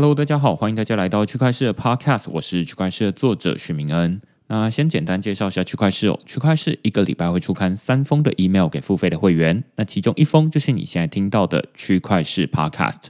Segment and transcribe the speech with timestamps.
[0.00, 4.18] Hello，大家好，欢迎大家来到区块势的 Podcast，我是区块势的作者许明恩。
[4.46, 13.08] 那先简单介绍一下区块势哦，区块势一个礼拜会出刊三封的 email 给付费的会员，那其中一封就是你现在听到的区块势 Podcast。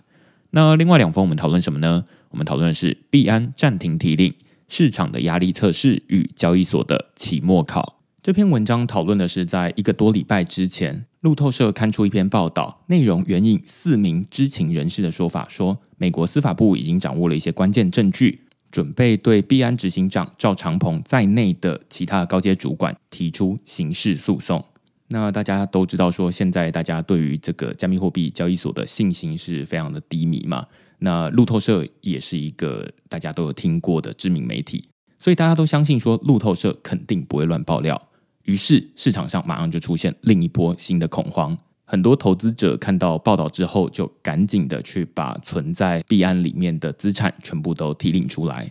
[0.50, 2.04] 那另外两封我们讨论什么呢？
[2.30, 4.34] 我们讨论的是币安暂停提领、
[4.66, 7.99] 市场的压力测试与交易所的期末考。
[8.22, 24.62] 这篇文章讨论的是，在一个多礼拜之前，路透社刊出一篇报道，内容援引四名知情人士的说法，说美国司法部已经掌握了一些关键证据，准备对币安执行长赵长鹏在内的其他高阶主管提出刑事诉讼。
[25.08, 30.66] 那大家都知道，说现在大家对于这个加密货币交易所的信心是非常的低迷嘛。
[30.98, 34.84] 那路透社也是一个大家都有听过的知名媒体，
[35.18, 37.98] 所以大家都相信说路透社肯定不会乱爆料。
[38.44, 48.70] 于是市场上马上就出现另一波新的恐慌，很多投资者看到报道之后，就赶紧的去把存在币安里面的资产全部都提领出来。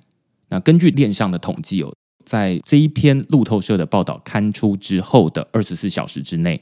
[0.50, 1.94] 那根据链上的统计哦，
[2.26, 6.62] 在这一篇路透社的报道刊出之后的二十四小时之内，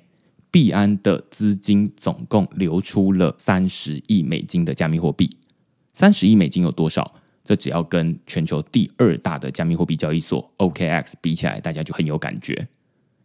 [0.52, 5.30] 币安的资金总共流出了三十亿美金的加密货币。
[5.94, 7.16] 三十亿美金有多少？
[7.44, 12.68] 这只要跟全球第二大的加密货币交易所 OKX 比起来，大家就很有感觉。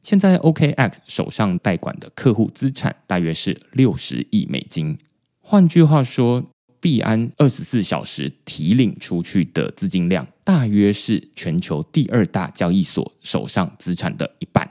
[0.03, 4.99] 现在 OKX 手上代管的客户资产大约是六十亿美金，
[5.41, 6.43] 换句话说，
[6.81, 14.69] 币安二十四小时提领出去的资金量大约是全球第二大交易所手上资产的一半。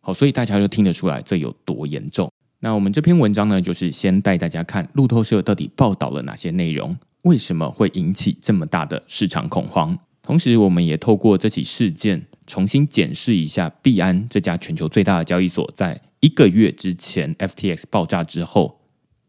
[0.00, 2.28] 好，所以大家就听得出来这有多严重。
[2.58, 9.96] 那我们这篇文章呢，就是先带大家看路透社到底报道了哪些内容，为什么会引起这么大的市场恐慌。
[10.22, 18.82] 同时，我们也透过这起事件重新检视一下币安这家全球最大的交易所，在一个月之前 FTX 爆炸之后，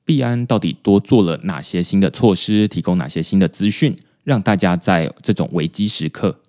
[0.05, 6.41] 币安到底多做了哪些新的措施，提供哪些新的资讯，让大家在这种危机时刻，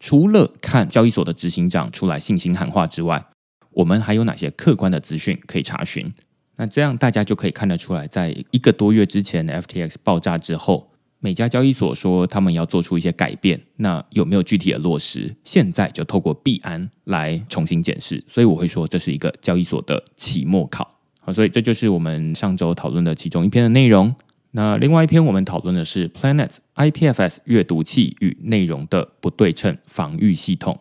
[0.00, 3.24] 除了看交易所的执行长出来信心喊话之外，
[3.70, 6.12] 我们还有哪些客观的资讯可以查询？
[6.56, 10.91] 那这样大家就可以看得出来，在一个多月之前 FTX 爆炸之后。
[11.24, 15.32] 每家交易所说他们要做出一些改变，那有没有具体的落实？
[15.44, 20.98] 现在就透过币安来重新检视，所以我会说这是一个交易所的期末考。
[21.20, 24.12] 好，所以这就是我们上周讨论的其中一篇的内容。
[24.50, 30.76] 那另外一篇我们讨论的是 Planet IPFS 阅读器与内容的不对称防御系统。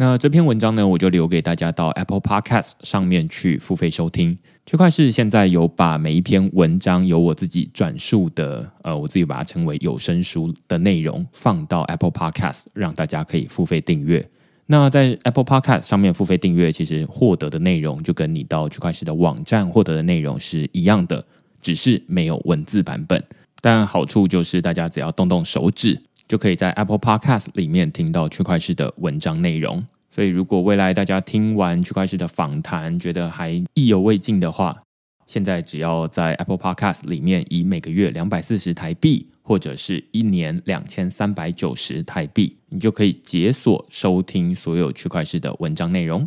[0.00, 4.38] 那这篇文章呢，我就留给大家到 Apple Podcast 上面去付费收听。
[4.64, 14.24] 区块势现在有把每一篇文章由我自己转述的，呃，我自己把它称为有声书的内容放到 Apple Podcast，让大家可以付费订阅。
[14.66, 21.26] 那在 Apple Podcast 上面付费订阅，其实获得的内容就跟你到区块市的网站获得的内容是一样的，
[21.58, 23.20] 只是没有文字版本。
[23.60, 26.00] 但好处就是大家只要动动手指。
[26.28, 29.84] 就可以在 Apple Podcast 里面听到区块势的文章内容。
[30.10, 34.82] 所以，如果未来大家听完区块势的访谈，觉得还意犹未尽的话，
[35.26, 46.26] 现在只要在 Apple Podcast 里面以每个月两百四十台币，或者是一年两千三百九十台币，你就可以解锁收听所有区块势的文章内容。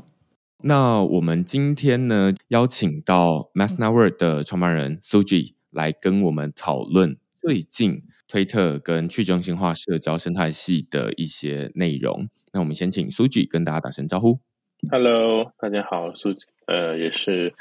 [0.64, 8.02] 那我们今天呢，邀请到 Massnawer 的创办人 Suji 来跟我们讨论最近。
[8.32, 14.40] 推特跟去中心化社交生态系的一些内容，那我们先请 Suji 跟大家打声招呼。
[14.90, 17.54] Hello，大家好，Suji，呃，也是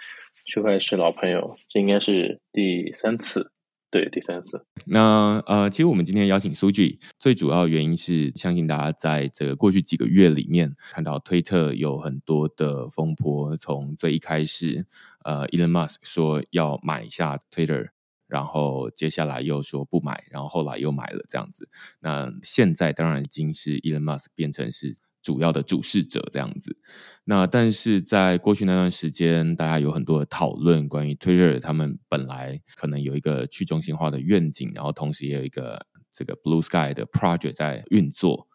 [0.46, 3.50] 区块是老朋友，这应该是第三次，
[3.90, 4.64] 对，第三次。
[4.87, 14.87] 那呃，其实我们今天邀请 Suji，最主要原因是相信大家在这个过去几个月里面看到推特有很多的风波，从最一开始，
[15.25, 17.88] 呃，Elon Musk 说要买下 Twitter。
[18.30, 21.68] 然后接下来又说不买，然后后来又买了这样子。
[22.00, 26.78] 那现在当然已经是 Elon Musk 变成是主要的主事者这样子。
[27.24, 38.48] 那但是在过去那段时间，大家有很多的讨论关于 Twitter，他们本来可能有一个去中心化的愿景，然后同时也有一个这个 Blue Sky 的 project 在运作。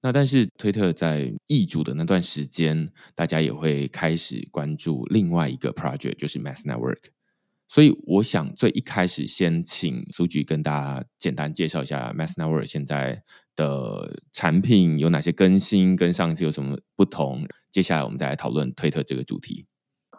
[0.00, 7.17] 那但是推特在易主的那段时间，大家也会开始关注另外一个 project，就是 Mass Network。
[7.68, 13.22] 所以我想最一开始先请苏菊跟大家简单介绍一下 Mask Network 现在
[13.54, 17.46] 的产品有哪些更新，跟上次有什么不同。
[17.70, 19.66] 接下来我们再来讨论推特这个主题。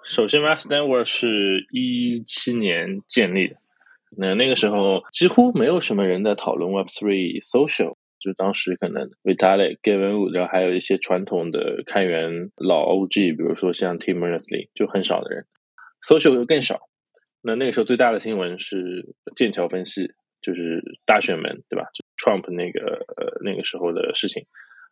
[0.05, 3.55] 首先，Mask Network 是一七年建立的，
[4.17, 7.95] 那那个时候几乎没有什么人在讨论 Web3 Social。
[8.19, 15.45] 就当时可能 Vitalik、Gavin Wood，然后还有一些传统的开源老 OG，比如说像 Tim Berners-Lee，就很少的人。
[16.05, 16.88] Social 就更少。
[17.41, 20.07] 那那个时候最大的新闻是剑桥分析，
[20.41, 21.86] 就是大选门，对吧？
[21.94, 24.45] 就 Trump 那个呃那个时候的事情。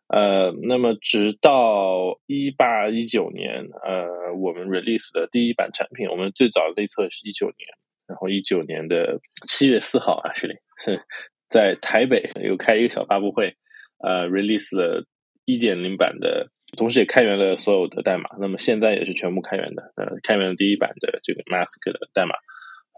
[0.08, 7.68] 呃，那么直到一八一九年，呃，我们 release 的第一版产品，我们最早的内测是一九年，
[8.06, 11.00] 然后一九年的七月四号，actually 是。
[11.50, 13.56] 在台北又开一个小发布会，
[14.04, 15.06] 呃，release 了
[15.46, 18.30] 一点零版的，同时也开源了所有的代码。
[18.38, 22.34] 那么现在也是全部开源的，呃，开源了第一版的这个 Mask 的代码。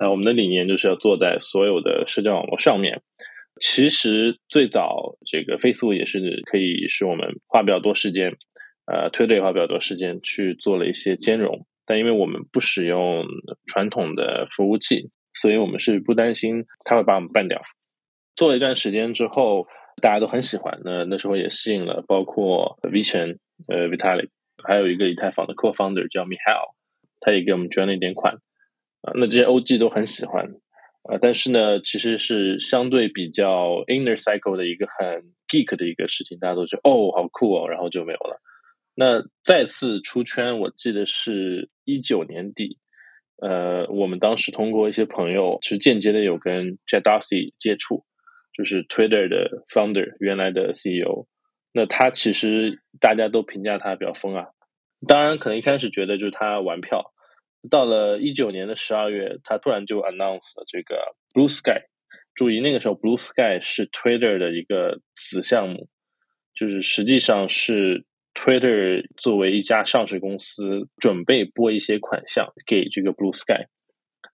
[0.00, 3.02] 呃，我们的理念就是要做在所有的社交网络上面。
[3.60, 8.32] 其实最早这个 Facebook 也是可以是我们花比较多时间，
[8.86, 11.66] 呃推特也花比较多时间去做了一些兼容。
[11.84, 13.26] 但因为我们不使用
[13.66, 17.60] 传统的服务器，所以我们是不担心它会把我们办掉。
[18.36, 19.66] 做了一段时间之后，
[20.00, 20.80] 大家都很喜欢。
[20.84, 24.28] 那那时候也吸引了包括 V 晨、呃 Vitalik，
[24.62, 26.74] 还有一个以太坊的 Co-founder 叫 Mihail，
[27.20, 28.34] 他也给我们捐了一点款。
[29.02, 30.44] 啊，那这些 OG 都很喜欢。
[31.04, 38.40] 啊，但是呢，其实是相对比较 inner cycle 的一个很 geek 的一个事情，大家都觉得哦，好酷哦，然后就没有了。
[38.94, 42.78] 那再次出圈，我记得是一九年底。
[43.40, 48.04] 呃，我们当时通过一些朋友，其实间接的有跟 Jack Dorsey 接触。
[48.52, 51.24] 就是 Twitter 的 founder，原来的 CEO，
[51.72, 54.46] 那他其实大家都评价他比较疯啊。
[55.06, 57.12] 当然，可能一开始觉得就是他玩票。
[57.70, 61.82] 到了一九年的十二月，他突然就 announce 了这个 Blue Sky。
[62.34, 65.88] 注意，那个时候 Blue Sky 是 Twitter 的一个子项目，
[66.54, 73.66] 就是实际上是 Twitter 作为一家上市公司，准备拨一些款项给这个 Blue Sky。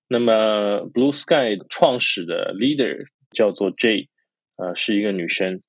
[0.09, 4.09] 那么 Blue Sky 创始的 leader 叫做 J，。
[4.57, 5.61] 呃，是一个女生，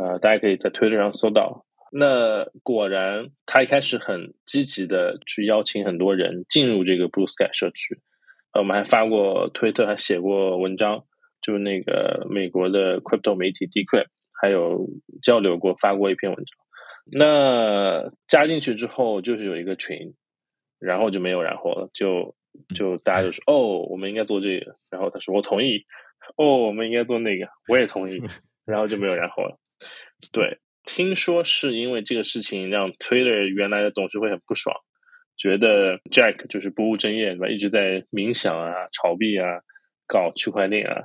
[0.00, 1.66] 呃，大家可以在 Twitter 上搜到。
[1.90, 7.98] 那果然，他一开始很积极的去邀请很多人进入这个 Blue Sky 社区。
[8.52, 11.04] 呃，我们还发过推特，还写过文章，
[11.42, 14.06] 就是那个美国的 Crypto 媒体 Decrypt，
[14.40, 14.86] 还有
[15.20, 16.56] 交流过，发过一篇文章。
[17.10, 20.14] 那加进去之后，就是有一个群，
[20.78, 22.36] 然后就没有然后了，就
[22.74, 25.84] 就大家就说，哦，我们应该做这个，然后他说我同意。
[26.36, 28.20] 哦，我们应该做那个，我也同意，
[28.66, 29.58] 然后就没有然后了。
[30.32, 34.74] 对，听说是因为这个事情让 Twitter 原来的董事会很不爽，
[35.36, 37.48] 觉得 Jack 就是不务正业，对吧？
[37.48, 39.46] 一直在冥想啊、炒币啊、
[40.06, 41.02] 搞区块链啊。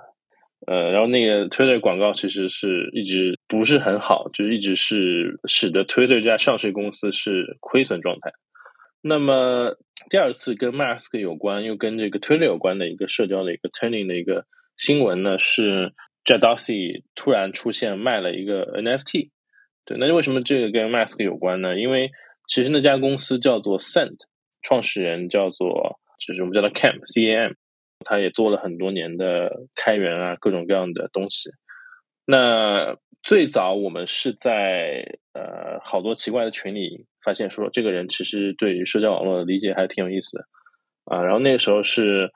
[0.65, 8.31] 呃，然后那个 Twitter 广告其实是一直不是很好，就是一直是使得 Twitter 这家上市公司是亏损状态。
[9.01, 9.75] 那么
[10.09, 14.45] 第二次跟 Mask 有关，又跟这个 Twitter 有关的一个社交的一个 turning 的一个。
[14.75, 15.93] 新闻呢是
[16.25, 19.29] Jack Dorsey 突然出现卖了一个 NFT，
[19.83, 21.77] 对，那为什么这个跟 Mask 有关呢？
[21.77, 22.11] 因为
[22.47, 24.15] 其实那家公司叫做 Cent，
[24.61, 27.51] 创始人叫做就是我们叫他 Cam C A M，
[28.05, 31.49] 他也做了很多年的开源啊各种各样的东西。
[32.25, 40.45] 那最早我们是在呃好多奇怪的群里发现说这个人其实对于社交网络的理解还挺有意思的
[41.03, 42.31] 啊，然后那个时候是。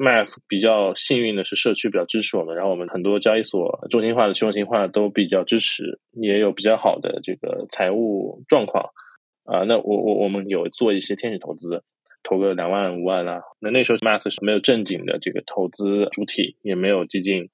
[0.00, 8.82] Mask 比较幸运的是，社区比较支持我们，然后我们很多交易所中心化的、去中心化都比较支持，也有比较好的这个财务状况
[9.44, 9.64] 啊。
[9.64, 11.84] 那我我我们有做一些天使投资，
[12.22, 13.42] 投个两万五万啊。
[13.60, 17.50] 那那时候 Mask 是没有正经的这个投资主体，也没有基金。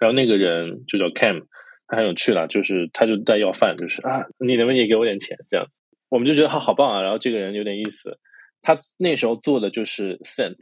[0.00, 1.44] 然后那个人就叫 Cam，
[1.86, 5.38] 他很有趣了，就是他就在要饭，就是啊，你能不能也给我点钱？
[5.48, 5.68] 这样
[6.08, 7.02] 我们就觉得他好棒啊。
[7.02, 8.18] 然后这个人有点意思，
[8.62, 10.56] 他那时候做的就是 Sent。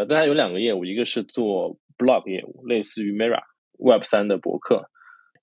[0.00, 3.42] 呃，但它有两个业务，一个是做 blog 业务，类似于 Mirror
[3.78, 4.88] Web 三的博客，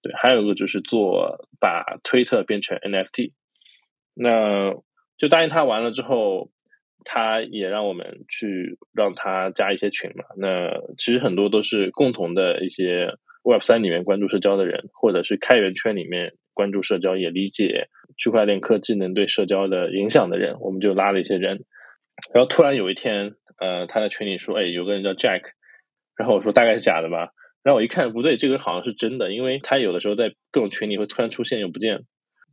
[0.02, 3.34] 对，还有一个就是做把推特变成 NFT。
[4.16, 4.74] 那
[5.18, 6.50] 就答应他完了之后，
[7.06, 10.24] 他也让我们去让他加一些群嘛。
[10.38, 21.64] 那其实很多都是共同的一些 Web 三里面关注社交的人，或者是开源圈里面关注社交也理解区块链科技能对社交的影响的人，我们就拉了一些人。
[22.34, 25.42] 然后突然有一天，呃，他在群里说：“哎，有个人叫 Jack。”
[26.18, 27.30] 然后我说：“大概是假的吧。”
[27.64, 32.00] 然后我一看不对，这个好像是真的，因为他有的时候在各种群里会突然出现又不见，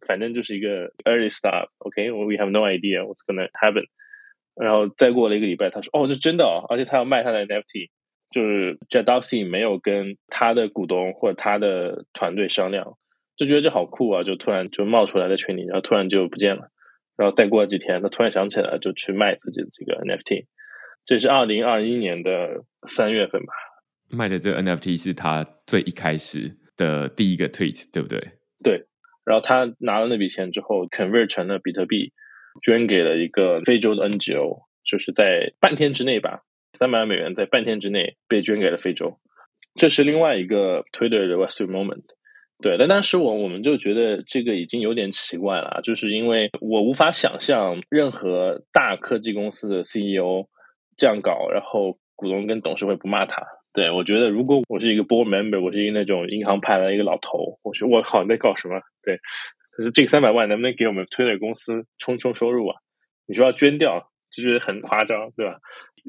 [0.06, 1.68] 反正就是一个 early start。
[1.78, 3.84] OK，we have no idea what's gonna happen。
[4.54, 7.90] 然后再过了一个礼拜，他说：“哦，这是真的哦，而且他要卖他的 NFT。”
[8.30, 12.96] 就是 Jack Dorsey 没有跟他的股东或者他的团队商量，
[13.37, 16.68] 就觉得这好酷啊，就突然就冒出来在群里，然后突然就不见了。
[17.16, 20.46] 然后再过了几天，他突然想起来，就去卖自己的这个 NFT。
[21.04, 23.52] 这是二零二一年的三月份吧。
[24.08, 28.18] 卖的这个 NFT 是他最一开始的第一个 tweet，对不对？
[28.62, 28.87] 对。
[29.25, 32.12] 然后他拿了那笔钱之后，convert 成了比特币，
[32.62, 36.42] 捐给了一个非洲的 NGO，就是在半天之内吧，
[36.75, 39.18] 三百万美元在半天之内被捐给了非洲。
[39.76, 42.04] 这是另外一个 Twitter 的 Web3 moment。
[42.62, 50.46] 对，但当时我我们就觉得这个已经有点奇怪了，就是因为我无法想象任何大科技公司的 CEO
[50.96, 53.42] 这样搞，然后股东跟董事会不骂他。
[53.72, 58.76] 对，我觉得如果我是一个 board member，我是一个那种银行派来一个老头，我说我靠，你在搞什么？
[59.02, 59.18] 对，
[59.72, 62.76] 可是这个三百万能不能给我们 Twitter 公司充充收入啊？
[63.26, 65.56] 你说要捐掉，就觉得很夸张，对吧？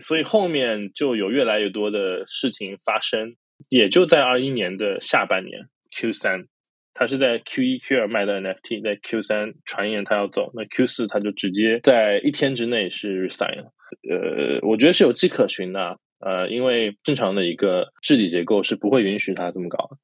[0.01, 3.35] 所以后面就有越来越多的事情发生，
[3.69, 5.69] 也就在二一年的下半年。
[5.95, 6.45] Q 三，
[6.93, 13.71] 他是在 Q 一、Q 二卖的 NFT，在 Q 三传言他要走，那 Q 四他就直接在一天之内是 resign 了。
[14.09, 19.97] 呃，我觉得是有迹可循的，呃，因为正常的一个治理结构是不会允许他这么搞的。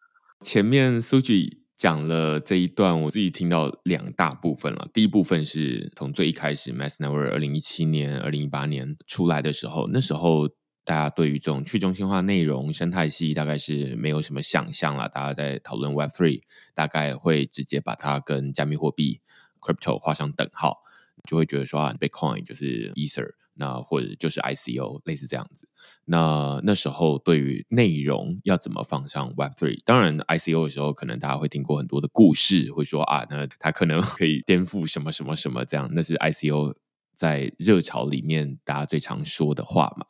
[0.44, 4.88] 前面 Suji 讲了这一段，我自己听到两大部分了。
[4.94, 10.50] 第一部分是从最一开始，Mass Network 二零一七年、二零一八年出来的时候，那时候。
[10.84, 15.08] 大家对于这种去中心化内容生态系大概是没有什么想象了。
[15.08, 16.42] 大家在讨论 Web Three，
[16.74, 19.22] 大概会直接把它跟加密货币
[19.60, 20.80] Crypto 画上等号，
[21.30, 25.68] 就会觉得说啊，Bitcoin 就是 Ether，那或者就是 ICO，类似这样子。
[26.06, 36.76] 那那时候对于内容要怎么放上 Web Three，当然 ICO 的时候，可能大家会听过很多的故事，会说啊，那它可能可以颠覆什么什么什么这样，那是 ICO
[37.16, 40.06] 在热潮里面大家最常说的话嘛。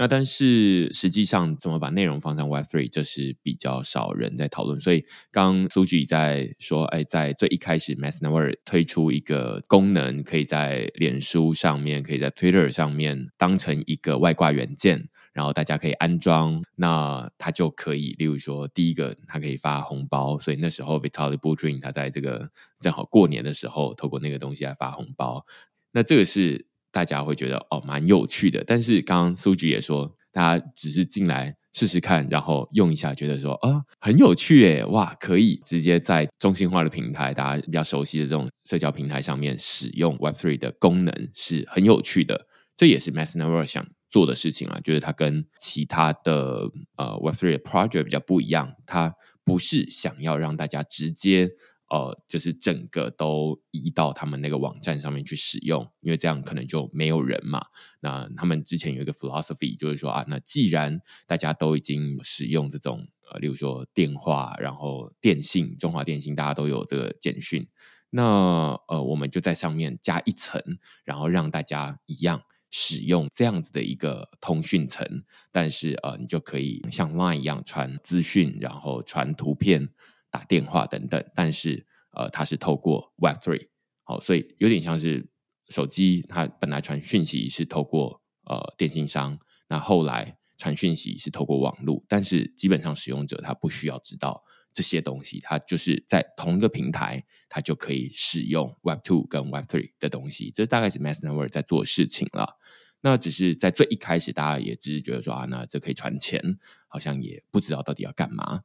[0.00, 4.80] 那但是实际上怎么把内容放上 Web3，这是比较少人在讨论。
[4.80, 20.38] 所以刚 Suji 在说，哎，在最一开始，Mass Network 推出一个功能，可以在脸书上面，可以在 Twitter 上面当成一个外挂元件，然后大家可以安装，那它就可以，例如说，第一个它可以发红包。
[20.38, 25.44] 所以那时候 Vitalik b u t r i n 他在这个正好过年的时候，透过那个东西来发红包。
[25.90, 26.67] 那这个是。
[26.90, 28.62] 大家会觉得哦，蛮有趣的。
[28.66, 42.46] 但是刚刚 Suji 也说，大家只是进来试试看，然后用一下，觉得说啊、很有趣诶，哇，可以直接在中心化的平台，大家比较熟悉的这种社交平台上面使用 Web3 的功能是很有趣的。
[42.76, 49.12] 这也是 Mass Network 想做的事情啊，就是它跟其他的呃 Web3 的 project 比较不一样，它
[49.44, 51.50] 不是想要让大家直接。
[51.90, 57.64] 呃，就是整个都移到他们那个网站上面去使用，因为这样可能就没有人嘛。
[58.00, 67.66] 那他们之前有一个 philosophy，就是说啊，那既然大家都已经使用这种呃，例如说电话，然后电信，中华电信大家都有这个简讯，
[68.10, 70.62] 那呃，我们就在上面加一层，
[71.04, 79.88] 然后让大家一样使用这样子的一个通讯层，但是呃，你就可以像 Line 一样传资讯，然后传图片。
[80.30, 83.68] 打电话等等，但是呃，它是透过 Web Three，
[84.04, 85.28] 好，所以有点像是
[85.68, 94.42] 手机，它本来传讯息是透过呃电信商，那后来传讯息是透过网络，但是基本上使用者他不需要知道
[94.72, 102.58] 这些东西，他就是在同一个平台，他就可以使用 Web Two 跟 Web Three 的东西，这大概是 Mass Network 在做事情了。
[103.00, 106.42] 那只是在最一开始，大家也只是觉得说啊，那这可以传钱，
[106.88, 108.62] 好像也不知道到底要干嘛。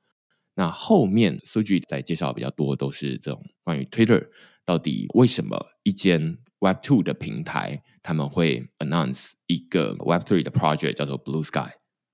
[0.56, 4.28] 那后面 Suji 在介绍比较多，都是这种关于 Twitter
[4.64, 11.72] 到底为什么一间 Web Two 的平台他们会 announce 一个 Web Three 的 project 叫做 Blue Sky，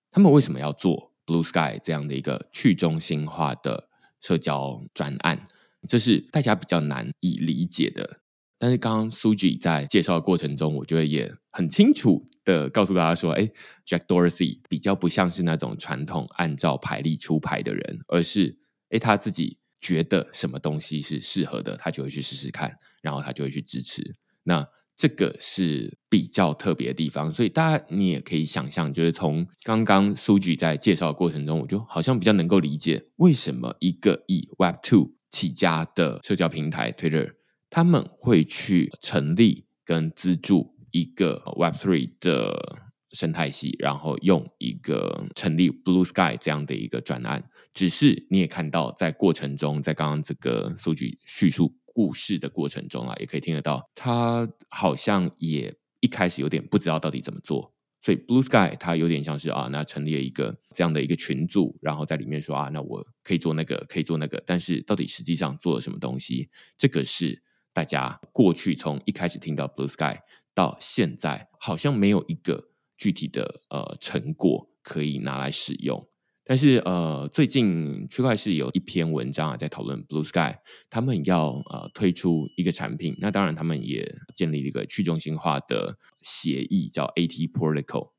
[0.09, 3.89] 他们为什么要做 Blue Sky 这样的一个去中心化的
[4.21, 5.47] 社交专案？
[5.87, 8.21] 这是大家比较难以理解的。
[8.57, 13.49] 但是刚刚 Suji 在介绍的过程中，我觉得也很清楚的告诉大家说，哎
[13.85, 18.57] ，Jack Dorsey 比较不像是那种传统按照牌例出牌的人，而是
[18.89, 24.13] 哎他自己觉得什么东西是适合的，他就会去试试看，然后他就会去支持。
[24.43, 37.33] 那这个是比较特别的地方，所以大家你也可以想象，就是从刚刚苏举在介绍的过程中，我就好像比较能够理解为什么一个以 Web Two 起家的社交平台 Twitter，
[37.69, 42.79] 他们会去成立跟资助一个 Web Three 的
[43.11, 47.47] 生态系，然后用一个成立 Blue Sky 这样的一个专案。
[47.71, 51.75] 只是你也看到，在过程中，在刚刚这个数据叙述。
[51.91, 67.43] 故事的过程中啊，也可以听得到，他好像也一开始有点不知道到底怎么做，所以 Blue Sky 它有点像是啊，那成立了一个这样的一个群组，然后在里面说啊，那我可以做那个，可以做那个，但是到底实际上做了什么东西，这个是
[67.73, 70.19] 大家过去从一开始听到 Blue Sky
[70.59, 72.65] 到现在，好像没有一个
[72.97, 76.05] 具体的呃成果可以拿来使用。
[76.43, 80.57] 但是，呃，最近区块市有一篇文章啊，在讨论 Blue Sky，
[80.89, 83.15] 他们要呃推出一个产品。
[83.19, 88.11] 那当然，他们也建立了一个去中心化的协议，叫 AT Protocol。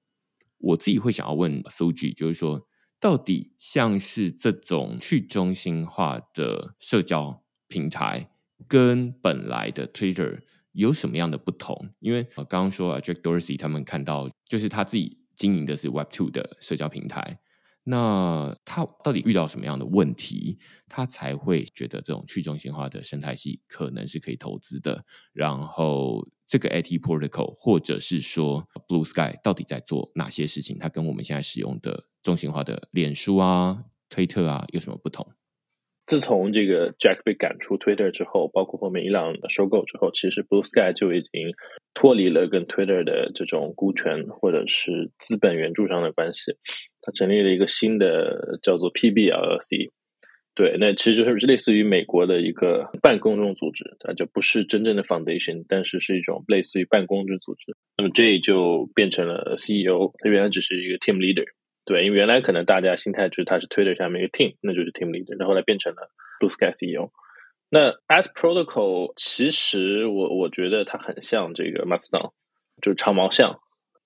[0.56, 2.66] 我自己会想要问 Suji，就是说，
[2.98, 8.30] 到底像是这种去中心化的社交平台，
[8.66, 10.40] 跟本来的 Twitter
[10.72, 11.90] 有什么样的不同？
[11.98, 17.40] 因为我刚刚说啊，Jack Dorsey 他们看到，就是他自己经营的是 Web Two 的社交平台。
[17.84, 25.04] 那他到底遇到什么样的问题，他才会觉得这种去中心化的生态系可能是可以投资的？
[25.32, 30.78] 然后这个 AT Protocol 或者是说 Blue Sky 到底在做哪些事情？
[30.78, 35.26] 它跟我们现在使用的中心化的脸书啊、推特啊有什么不同？
[36.10, 41.30] 自从这个 Jack 被赶出 Twitter 之后，包括后面伊朗收购之后，其实 Blue Sky 就已经
[41.94, 46.50] 脱离了跟 Twitter 的这种股权或者是资本援助上的关系。
[47.00, 49.92] 他成立了一个新的叫做 PBLC，
[50.56, 57.76] 对，那其实就是类似于美国的一个半公众组织，它就不是真正的 foundation，但是是一种类似于半公众组织。
[57.96, 61.44] 那么 J 就变成了 CEO，他原来只是一个 team leader，
[61.84, 66.10] 对，因为原来可能大家心态就是他是 Twitter 下面一个 team，那就是 team leader，然后来变成了
[66.40, 67.10] Blue Sky CEO。
[67.70, 72.32] 那 AT Protocol 其实我我觉得它很像这个 Mastodon，
[72.82, 73.60] 就是长毛象。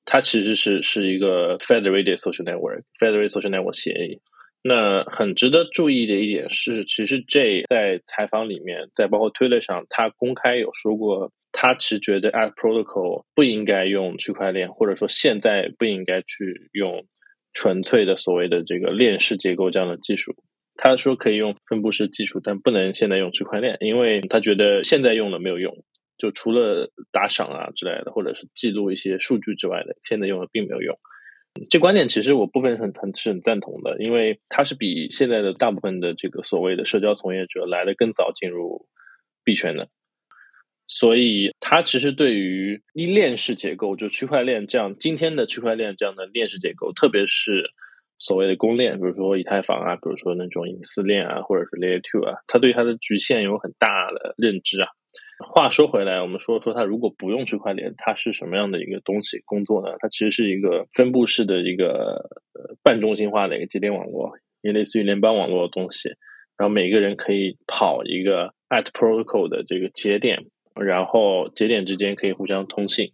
[0.07, 4.20] 它其实是是一个 Federated Social Network，Federated Social Network 协议。
[4.62, 17.07] 那很值得注意的一点是，其实 J 在采访里面，在包括 Twitter 上，他公开有说过，他其实觉得 AT Protocol 不应该用区块链，或者说现在不应该去用
[17.55, 20.35] 纯粹的所谓的这个链式结构这样的技术。
[20.77, 25.73] 他说可以用分布式技术，但不能现在用区块链，因为他觉得现在用了没有用。
[26.17, 30.97] 就除了打赏啊之类的，或者是记录一些数据之外的，现在用了并没有用。
[31.69, 38.87] 这观点其实我部分很很是很赞同的，因为它是比现在的大部分的这个所谓的社交从业者来的更早进入
[39.45, 39.88] 币圈的，
[40.87, 47.70] 所以它其实对于链式结构，就区块链这样今天的区块链这样的链式结构，特别是
[48.18, 54.88] 所谓的公链，比如说以太坊啊，比如说那种隐私链啊，或者是 Layer Two 啊，它对它的局限有很大的认知啊。
[55.51, 59.97] 话说回来，我们说说它如果不用区块链，它是什么样的一个东西工作呢？
[59.99, 66.11] 它其实是一个分布式的一个呃半中心化的一个节点网络，也类似于联邦网络的东西。
[66.57, 70.38] 然后每个人可以跑一个 AT Protocol 的这个节点，
[70.74, 73.12] 然后节点之间可以互相通信。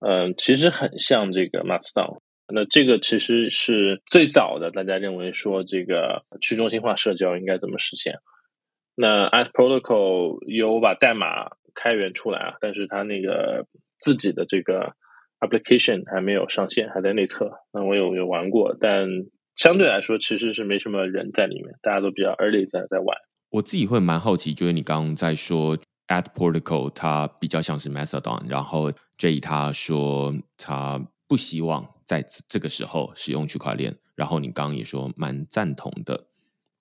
[0.00, 2.20] 嗯，其实很像这个 Mastodon。
[2.48, 8.14] 那这个其实是最早的，大家认为说这个去中心化社交应该怎么实现？
[8.94, 13.66] 那 AT Protocol 有把代码开源出来啊，但是它那个
[14.00, 14.92] 自己的这个
[15.40, 17.50] application 还没有上线，还在内测。
[17.72, 19.06] 那我有有玩过，但
[19.56, 23.16] 相对来说其实是没什么人在里面，大家都比较 early 在在玩。
[23.50, 25.76] 我自己会蛮好奇，就是你刚刚在说
[26.08, 36.28] AT Protocol 它比较像是 Mastodon，然后 Jay 他说他不希望在这个时候使用区块链，然后你刚刚也说蛮赞同的，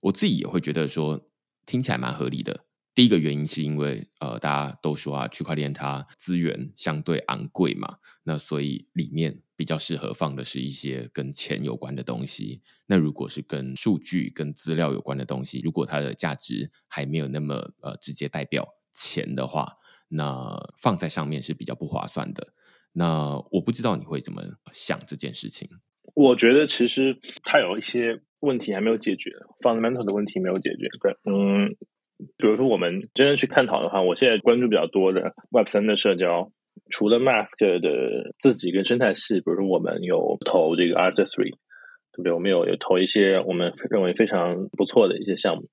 [0.02, 1.28] 我自己也会觉得说。
[1.68, 2.64] 听起来蛮合理的。
[2.94, 12.62] 第一个原因是因为，呃，大家都说啊，区块链它资源相对昂贵嘛，那所以里面比较适合放的是一些跟钱有关的东西。
[12.86, 19.74] 那如果是跟数据、跟资料有关的东西，如果它的价值还没有那么呃直接代表钱的话，
[20.10, 22.48] 那放在上面是比较不划算的。
[22.94, 24.42] 那我不知道你会怎么
[24.74, 25.70] 想这件事情。
[26.16, 28.22] 我觉得其实它有一些。
[28.42, 29.32] 问题还没有解决
[29.64, 30.88] ，fundamental 的问题没有解决。
[31.02, 31.70] 对，嗯，
[32.38, 36.52] 比如说我们真正去探讨的话，我现在关注比较多的 Web 三的社交，
[36.92, 42.34] 除了 Mask 的自己跟生态系，比如说我们有投这个 RSS3，对不对？
[42.34, 45.68] 我们有有投一些我们认为非常不错的一些项目。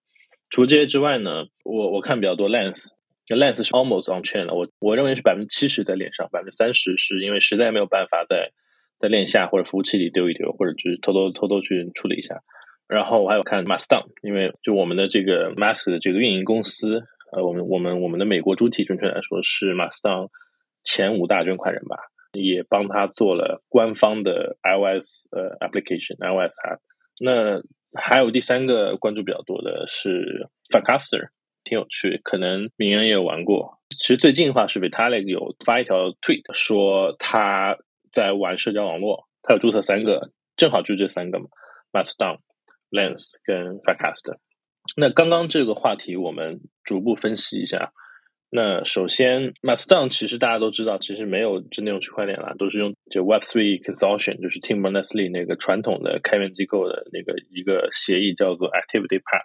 [0.49, 2.87] 除这些之外呢，我我看比较多 Lens，
[3.37, 8.51] Lens 是 almost on chain 了，我我认为是百分之七十在链上，百分之三十是因为实在没有办法在
[8.99, 12.41] 在链下或者服务器里丢一丢，或者就是偷偷偷偷去处理一下。
[12.89, 20.29] 然后我还有看 Mastodon，因为就我们的这个 Mas 的这个运营公司，呃，我们我们我们的美国主体准确来说是 Mastodon
[20.85, 21.97] 前五大捐款人吧，
[22.33, 26.79] 也帮他做了官方的 iOS 呃 application iOS app。
[27.19, 27.63] 那
[27.95, 31.29] 还有第三个关注比较多的是 Farcaster。
[31.65, 33.79] 挺有趣，可能明恩也有玩过。
[33.99, 37.77] 其实最近的话是 Vitalik 有发一条 tweet 说他
[38.13, 41.47] 在玩社交网络，他有注册三个，正好就这三个嘛
[41.93, 42.39] ，Mastodon、
[42.91, 44.37] Lens 跟 Facast。
[44.97, 47.93] 那刚刚这个话题我们逐步分析一下。
[48.55, 59.45] 那首先，Mastodon 其实大家都知道，其实没有真的用区块链啦，都是用就 Web3 Consortium，就是 Tim Berners-Lee 那个传统的开源机构的那个一个协议叫做 ActivityPub。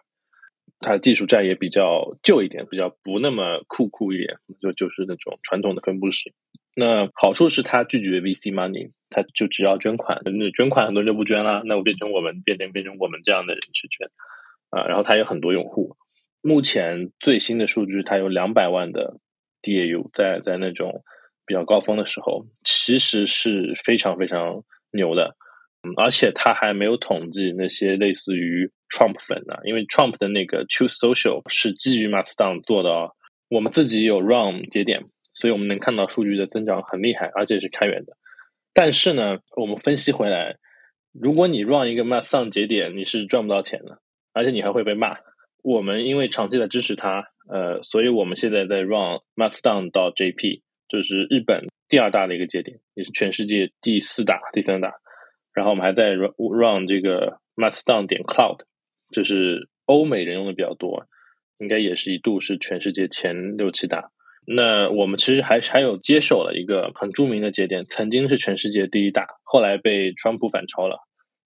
[0.80, 6.34] 它的技术栈也比较旧一点，比较不那么酷酷一点，就就是那种传统的分布式。
[6.76, 10.22] 那好处是它拒绝 VC money，它就只要捐款。
[10.26, 14.08] 那捐款很多人就不捐了，那我变成我们变成变成我们这样的人去捐
[14.70, 14.86] 啊。
[14.86, 15.98] 然后它有很多用户，
[16.42, 19.20] 目前最新的数据，它有两百万的
[19.64, 21.04] DAU，在在那种
[21.48, 25.36] 比较高峰的时候，其实是非常非常牛的。
[25.96, 32.90] 而且他还没有统计那些类似于 Trump 粉的，因为 Trump 的那个 Truth Social 是基于 Mastodon 做的。
[33.50, 35.02] 我们自己有 Run 节点，
[35.34, 38.12] 所以我们能看到数据的增长很厉害，而且是开源的。
[38.74, 40.58] 但是呢，我们分析回来，
[41.14, 44.00] 如果你 Run 一个 Mastodon 节点，你是赚不到钱的，
[44.34, 45.16] 而且你还会被骂。
[45.64, 54.94] 我们因为长期的支持它，呃，所以我们现在在 Run Mastodon 到 JP，就是日本第二大的一个节点，也是全世界第四大、第三大。
[55.58, 58.60] 然后我们还在 run run 这个 Mastodon 点 cloud，
[59.12, 61.08] 就是欧美人用的比较多，
[61.58, 64.12] 应该也是一度是全世界前六七大。
[64.46, 71.00] 那我们其实还还有接手了一个很著名的节点，曾经是全世界第一大，后来被川普反超了。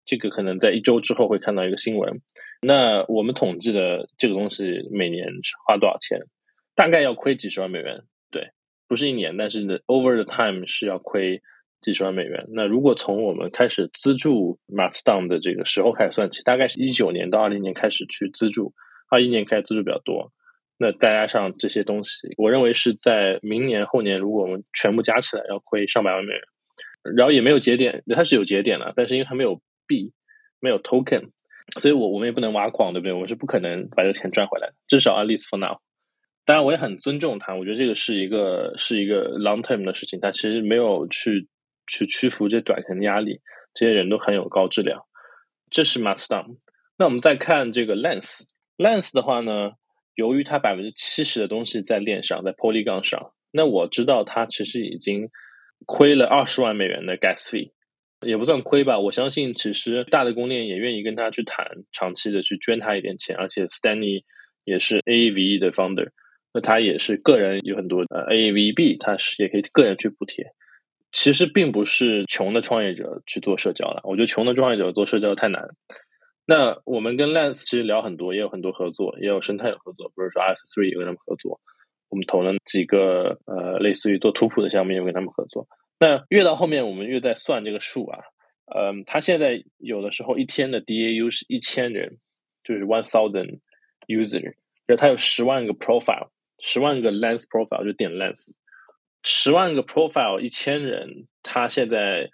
[0.04, 2.19] 这个可能在一周之后会看到一个新闻。
[2.62, 5.26] 那我们统计的这个东西每年
[5.65, 6.19] 花多少钱？
[6.76, 8.02] 大概要亏几十万美元。
[8.30, 8.50] 对，
[8.89, 11.41] 不是一年，但是 over the time 是要亏。
[11.82, 12.46] 几十万美元。
[12.50, 18.74] 那如果从我们开始资助 Mastodon 的这个时候开始算起，大概是一九年到二零年开始去资助，
[19.10, 20.32] 二一年开始资助比较多。
[20.78, 26.41] 那再加上这些东西，我认为是在明年后年，如果我们全部加起来要亏上百万美元。
[27.15, 30.13] 然后也没有节点，它是有节点的，但是因为它没有币，
[30.60, 31.30] 没有 token，
[31.78, 33.13] 所以我我们也不能挖矿，对不对？
[33.13, 35.80] 我们是不可能把这个钱赚回来的，至少 at least for now。
[36.46, 41.48] 当然，我也很尊重他，我觉得这个是一个是一个 long term 的事情，他其实没有去。
[41.91, 43.41] 去屈服这短线的压力，
[43.73, 45.01] 这些人都很有高质量。
[45.69, 46.58] 这是 Mastodon。
[46.97, 49.71] 那我们再看这个 Lens，Lens 的话呢，
[50.15, 55.30] 由于它百分之七十的东西在链上，在 Polygon 上，那我知道它其实已经
[55.86, 57.71] 亏了二十万美元的 Gas fee，
[58.21, 58.97] 也不算亏吧。
[58.99, 64.23] 我相信其实大的公链也愿意跟他去谈，长期的去捐他一点钱，而且 Stanley
[64.63, 66.10] 也是 Aave 的 founder，
[66.54, 70.45] 那他也是个人有很多呃 Aave 币，他是也可以个人去补贴。
[71.12, 75.67] 其实并不是穷的创业者去做社交了，我觉得穷的创业者做社交太难。
[76.45, 81.60] 那我们跟 Lens 其实聊很多，也有很多合作，也有生态有合作，比如说 S3 也跟他们合作，
[82.10, 85.67] 我们投了几个呃类似于做图谱的项目，也跟他们合作。
[86.00, 88.19] 那越到后面，我们越在算这个数啊，
[88.76, 92.17] 嗯、他现在有的时候一天的 DAU 是一千人，
[92.63, 93.60] 就是 one thousand
[94.08, 94.41] user，
[94.88, 98.52] 然后他有十万个 profile，十万个 Lens profile 就点 Lens。
[99.23, 102.29] 十万个 profile，一千人，他现在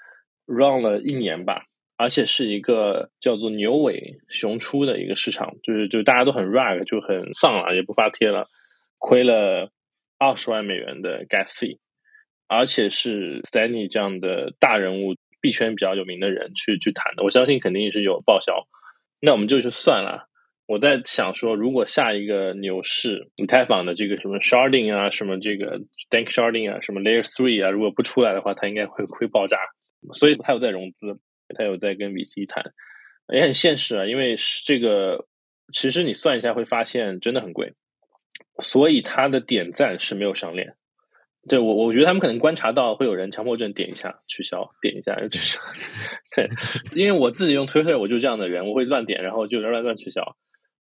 [0.46, 1.66] run 了一年吧，
[1.98, 8.48] 而且是一个叫做牛尾熊出的一个市场，就是就大家都很 rag，就很丧了，也不发帖了，
[8.98, 9.70] 亏了
[10.18, 11.78] 二十万美元的 gas fee，
[12.48, 18.68] 而且是 Stanley 这样的大人物，币圈比较有名的人去去谈的，我相信肯定也是有报销，
[19.20, 20.30] 那我们就去算了。
[20.68, 29.58] 我在想说，如果下一个牛市，以太坊的这个什么 sharding 啊，什么这个 dank sharding 啊，什么 layer three 啊，如果不出来的话，它应该会会爆炸。
[30.14, 31.20] 所以它有在融资，
[31.56, 32.64] 它有在跟 VC 谈，
[33.34, 34.06] 也很现实啊。
[34.06, 35.26] 因为这个
[35.74, 37.74] 其实你算一下会发现真的很贵，
[38.62, 40.76] 所以它的点赞是没有上链。
[41.50, 45.62] 对，我我觉得他们可能观察到会有人强迫症点一下取消，点一下取消。
[46.36, 46.46] 对，
[46.94, 50.36] 因为我自己用 Twitter，我就这样的人，我会乱点，然后就乱乱取消。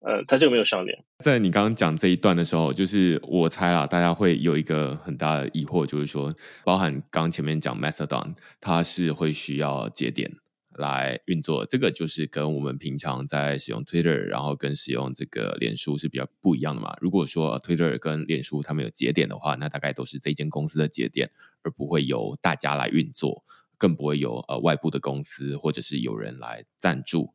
[0.04, 1.02] 呃，它这个没有上链。
[1.20, 10.30] 在你刚刚讲这一段的时候，就是我猜啦，大家会有一个很大的疑惑，就是说，包含刚前面讲 Mastodon，它是会需要节点，
[10.76, 16.94] 来运作，这个就是跟我们平常在使用 Twitter，然后跟使用这个脸书是比较不一样的嘛。
[17.00, 21.30] 如果说 Twitter 跟脸书他们有节点的话，那大概都是这间公司的节点，
[21.62, 23.42] 而不会由大家来运作，
[23.78, 27.32] 更不会有呃外部的公司或者是有人来赞助。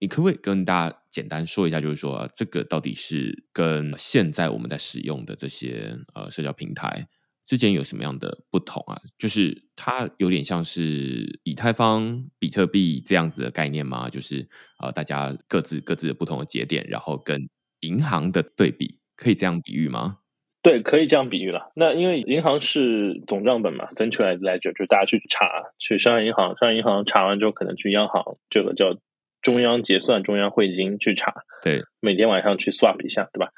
[0.00, 7.06] 你可不可以跟大家简单说一下，就是说这个到底是跟现在我们在使用的这些呃社交平台？
[7.46, 9.00] 之间有什么样的不同啊？
[9.18, 14.08] 就是它有点像是以太坊、比特币这样子的概念吗？
[14.08, 14.48] 就是
[14.80, 17.48] 呃，大家各自各自的不同的节点，然后跟
[17.80, 20.18] 银行的对比，可以这样比喻吗？
[20.62, 21.72] 对，可以这样比喻了。
[21.74, 25.46] 那因为银行是总账本嘛，centralized ledger，就大家去查，
[25.80, 28.96] 去商业银行，商业银行查完之后，可能去央行，这个叫
[29.42, 31.32] 中央结算、中央汇金去查。
[31.62, 33.50] 对，每天晚上去 swap 一下，对吧？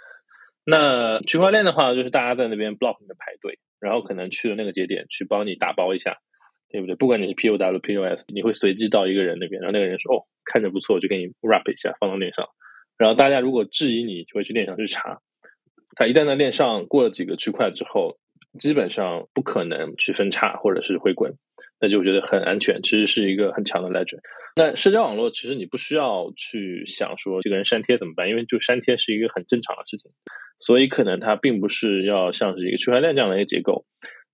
[0.64, 3.58] 那区块链的话，就是大家在那边 block 里面排队。
[3.80, 6.18] 然后可能去了那个节点去帮你打包一下，
[6.70, 6.94] 对不对？
[6.94, 12.46] 不管你是 POW、POS，你会随机到一个人那边，然后那个人说：“哦，看着不错，就给你 wrap 一下，放到链上。”
[12.96, 15.18] 然后大家如果质疑你，就会去链上去查。
[15.96, 18.18] 他一旦在链上过了几个区块之后，
[18.56, 21.34] 基本上不可能去分叉或者是回滚，
[21.82, 22.80] 那就觉得很安全。
[22.82, 24.18] 其实是一个很强的 ledger。
[24.56, 30.10] 那社交网络其实你不需要去想说这个人删帖怎么办，因为就删帖是一个很正常的事情。
[30.58, 33.84] 所以可能它并不是要像是一个区块链这样的一个结构，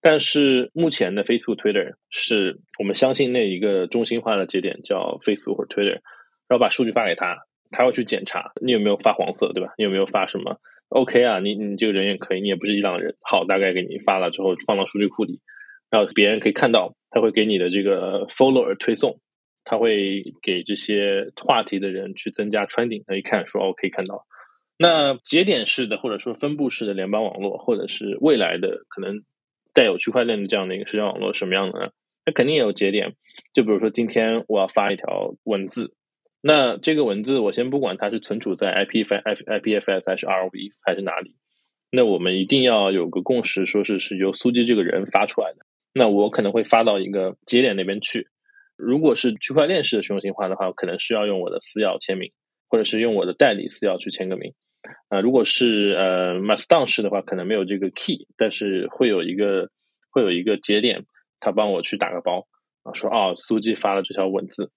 [0.02, 6.00] 但是目前的 Facebook、Twitter 是我们相信那一个中心化的节点叫 Facebook 或者 Twitter，
[6.46, 7.38] 然后把数据发给他，
[7.70, 9.72] 他会去检查你有没有发黄色，对吧？
[9.78, 10.58] 你有没有发什么
[10.90, 15.40] ？OK 啊，你你这个人也可以，你也不是伊朗人，好，大概给你发了之后放到数据库里，
[15.88, 19.18] 然后别人可以看到，他会给你的这个 follower 推送，
[19.64, 24.26] 他会给这些话题的人去增加 trending，他一看说哦，可以看到。
[24.78, 29.22] 那节点式的或者说分布式的联邦网络，或者是未来的可能
[29.74, 31.90] 带有区块链的这样的一个社交网络，什么样的呢？
[32.24, 33.14] 那肯定也有节点。
[33.54, 35.94] 就比如说今天我要发一条文字，
[36.40, 41.34] 那这个文字我先不管它是存储在 IPF、IPFS 还是 ROV 还是哪里，
[41.90, 45.66] 那我们一定要有个共识，说是是由苏基这个人发出来的。
[45.92, 48.28] 那我可能会发到一个节点那边去。
[48.76, 52.30] 如果是区块链式的去中心化的话，可能是要用我的私钥签名，
[52.68, 54.52] 或者是用我的代理私钥去签个名。
[55.08, 59.68] 啊，如果是呃 Mastodon 式的话，可能没有这个 key，但是会有一个
[60.10, 61.04] 会有一个节点，
[61.40, 62.46] 他帮我去打个包
[62.84, 64.70] 啊，说哦，苏基发了这条文字，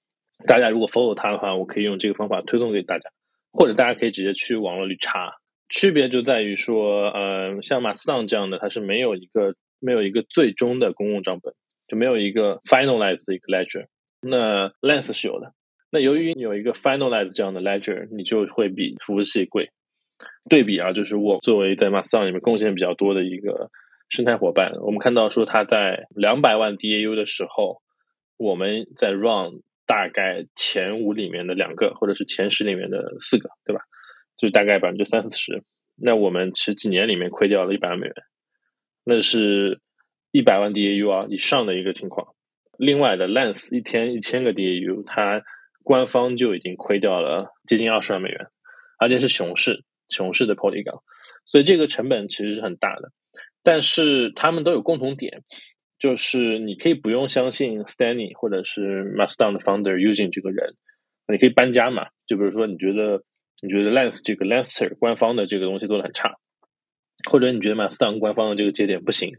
[0.47, 3.09] 大家如果 follow 他的话，我可以用这个方法推送给大家，
[3.53, 5.31] 或者大家可以直接去网络里查。
[5.69, 11.53] 区别就在于说，呃，像 Mastodon 这样的，它是没有一个没有一个最终的公共账本，
[11.87, 13.87] 就没有一个 finalized 的一个 ledger。
[14.21, 15.53] 那 Lens 是有的。
[15.91, 19.69] 那由于你有一个 finalized 这样的 ledger，你就会比服务器贵。
[20.49, 23.69] 对比啊，就是我作为在 m a s o n 里面贡献比较多的一个
[24.09, 27.81] 生态伙伴，我们看到说他在两百万 DAU 的时候，
[28.37, 33.81] 我们在 Run 大概前五里面的两个，或者是前十里面的四个，对吧？
[34.37, 35.63] 就大概百分之三四十。
[35.95, 38.15] 那我们十几年里面亏掉了一百万美元，
[39.03, 39.79] 那是
[40.31, 42.33] 一百万 DAU 啊以上的一个情况。
[42.77, 45.43] 另外的 Lens 一天一千个 DAU，它
[45.83, 48.47] 官方就已经亏掉了接近二十万美元，
[48.99, 49.83] 而且是熊市。
[50.09, 50.99] 熊市的 Polygon，
[51.45, 53.13] 所以这个成本其实是很大的，
[53.63, 55.41] 但是他们都有共同点，
[55.97, 60.75] 就是你可以不用相信 Stanley 或者是 Mastodon 的 founder Eugene 这个人，
[61.29, 62.07] 你可以搬家嘛。
[62.27, 63.23] 就比如说你觉得
[63.63, 66.35] 你觉得 Lens 这个 Lenster 官方的这个东西做得很差，
[67.29, 69.29] 或者你觉得 Mastodon 官方的这个节点不行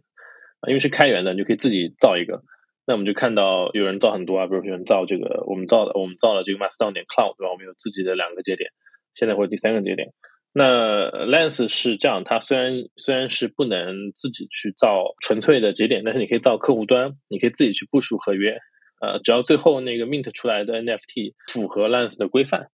[0.61, 2.43] 啊，因为是开源的，你就可以自己造一个。
[2.87, 7.53] 那我们就看到有人造很多啊，比如说有人造这个，我们造的我们造了这个 Mastodon 点 Cloud 对吧？
[7.53, 8.71] 我们有自己的两个节点，
[9.15, 10.09] 现在或者第三个节点。
[10.55, 18.59] 那 Lens 是这样，它虽然虽然是不能自己去造纯粹的节点，但是你可以造客户端，你可以自己去部署合约，
[19.01, 22.67] 呃，只要最后那个 mint 出来的 NFT 符合 Lens 的规范，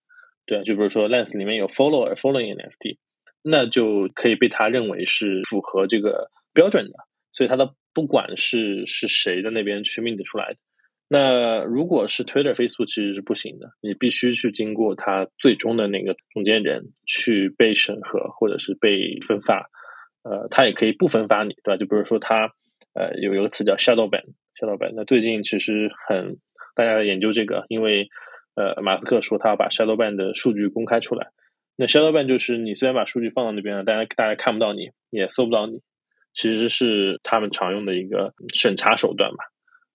[0.44, 2.96] 对，就比如说 Lens 里面有 follower following NFT，
[3.42, 6.92] 那就可以被他认为是符合这个标准的，
[7.32, 10.56] 所以他的不管是是谁的那边去命的出来的。
[11.10, 19.70] 那如果是 Twitter、Facebook 其实是不行的，你必须去经过它最终的那个中间人去被审核或者是被分发，
[20.22, 21.76] 呃，他也可以不分发你，对吧？
[21.78, 22.52] 就比如说他，
[22.92, 24.92] 呃，有一个词叫 Shadow Ban，Shadow Ban。
[24.94, 26.36] 那最近其实很
[26.74, 28.08] 大家在研究这个，因为
[28.54, 31.28] 呃，马斯克说他要把 Shadow Ban 的数据公开出来。
[31.80, 35.78] 那 Shadow Ban 就是你虽然把数据放到那边了，但是大家看不到你，也搜不到你，
[36.34, 39.36] 其实是他们常用的一个审查手段吧。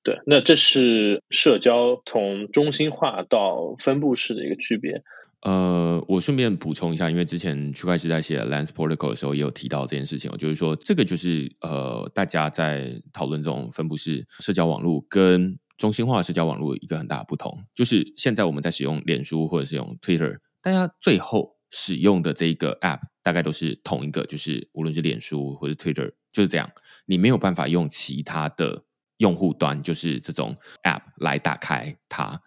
[0.02, 5.04] 对，那这是社交从中心化到分布式的一个区别。
[5.42, 26.72] 呃，我顺便补充一下，因为之前区块势在写 Lens Protocol 的时候也有提到这件事情，就是说这个就是呃，大家在讨论这种分布式社交网络跟中心化社交网络一个很大的不同，就是现在我们在使用脸书或者是用 Twitter，大家最后使用的这一个 App 大概都是同一个，就是无论是脸书或者 Twitter，就是这样，
[27.08, 28.86] 你没有办法用其他的
[29.18, 32.40] 用户端，就是这种 App 来打开它。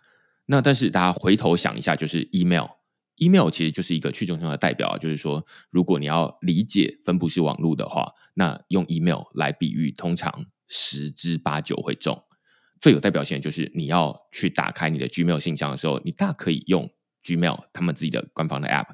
[0.46, 12.22] 那但是大家回头想一下，就是 Email，Email 其实就是一个去中心化的代表，就是说，如果你要理解分布式网络的话，那用 Email 来比喻，通常十之八九会中。
[12.78, 16.88] 最有代表性的就是你要去打开你的 Gmail 信箱的时候，你大可以用
[17.24, 18.86] Gmail 他们自己的官方的 App，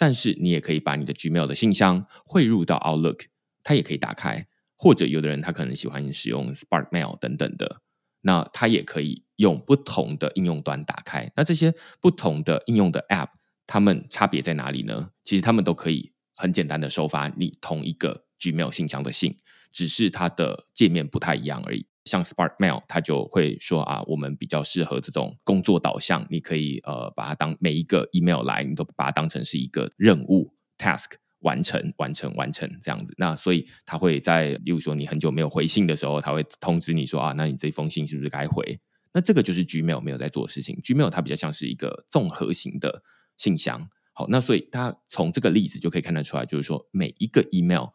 [0.00, 3.26] 但是你也可以把你的 Gmail 的信箱汇入到 Outlook，
[3.62, 4.46] 它也可以打开。
[4.76, 7.82] 或者有的人他可能喜欢使用 Spark Mail 等等的。
[8.22, 11.30] 那它也可以用不同的应用端打开。
[11.36, 13.28] 那这些不同的应用的 App，
[13.66, 15.10] 它们差别在哪里呢？
[15.22, 19.36] 其实它们都可以很简单的收发你同一个 Gmail 信箱的信，
[19.70, 21.86] 只是它的界面不太一样而已。
[22.04, 31.12] 像 Spark Mail，它就会说啊，我们比较适合这种工作导向，你可以呃把它当每一个 email 来，你都把它当成是一个任务 task。
[31.42, 33.14] 完成，完成，完成，这样子。
[33.16, 38.78] 那所以它会在，例如说你很久没有回信的时候，它会通知你说啊，那你这封信是不是该回？
[39.14, 40.78] 那这个就是 Gmail 没有在做的事情。
[40.82, 43.02] Gmail 它比较像是一个综合型的
[43.38, 43.88] 信箱。
[44.12, 47.86] 好，那所以它从这个例子就可以看得出来，就是说每一个 email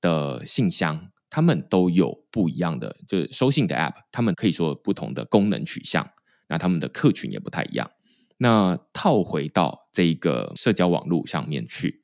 [0.00, 6.10] 的信箱，他们都有不一样的，就是收信的 app，他们可以说不同的功能取向，
[6.48, 7.90] 那他们的客群也不太一样。
[8.38, 12.02] 那套回到这一个社交网络上面去。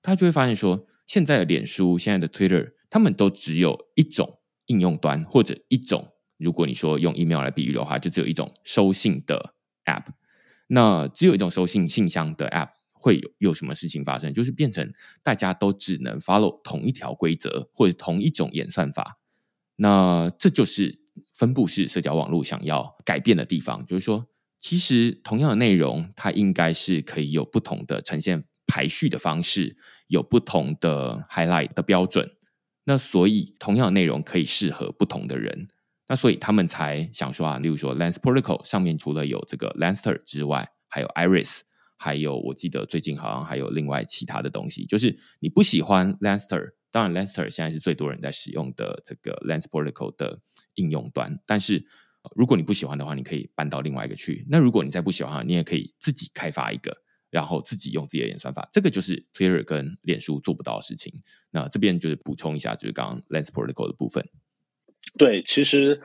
[0.00, 6.08] 他就会发现说，现在的脸书、现在的 Twitter，他们都只有一种应用端或者一种，
[6.38, 9.54] 如果你说用 email 来比喻的话，就只有一种收信的
[9.84, 10.06] app。
[10.68, 12.70] 那只有一种收信信箱的 app，
[13.02, 14.32] 会有有什么事情发生？
[14.32, 14.90] 就是变成
[15.22, 19.18] 大家都只能 follow 同一条规则或者同一种演算法。
[19.76, 21.00] 那这就是
[21.34, 28.44] 分布式社交网络想要改变的地方，就是说，其实同样的内容，它应该是可以有不同的呈现。
[28.64, 32.26] 排序的方式有不同的 highlight 的标准，
[32.84, 35.68] 那所以同样的内容可以适合不同的人，
[36.08, 41.62] 那所以他们才想说啊，例如说 Lens Protocol 上面除了有这个 Lenser 之外，还有 Iris，
[42.02, 50.40] 还有我记得最近好像还有另外其他的东西，就是你不喜欢 Lenster，当然 Lenster 现在是最多人在使用的这个 Lens Protocol 的
[50.74, 51.86] 应用端，但是
[52.34, 54.44] 如果你不喜欢的话，你可以搬到另外一个去。
[54.50, 57.00] 那如果你再不喜欢，你也可以自己开发一个。
[57.32, 61.10] 然后自己用自己的演算法，这个就是 Twitter 跟脸书做不到的事情。
[61.50, 64.22] 那这边就是补充一下，就是刚刚 Lens Protocol 的部分。
[65.16, 65.98] 对，其实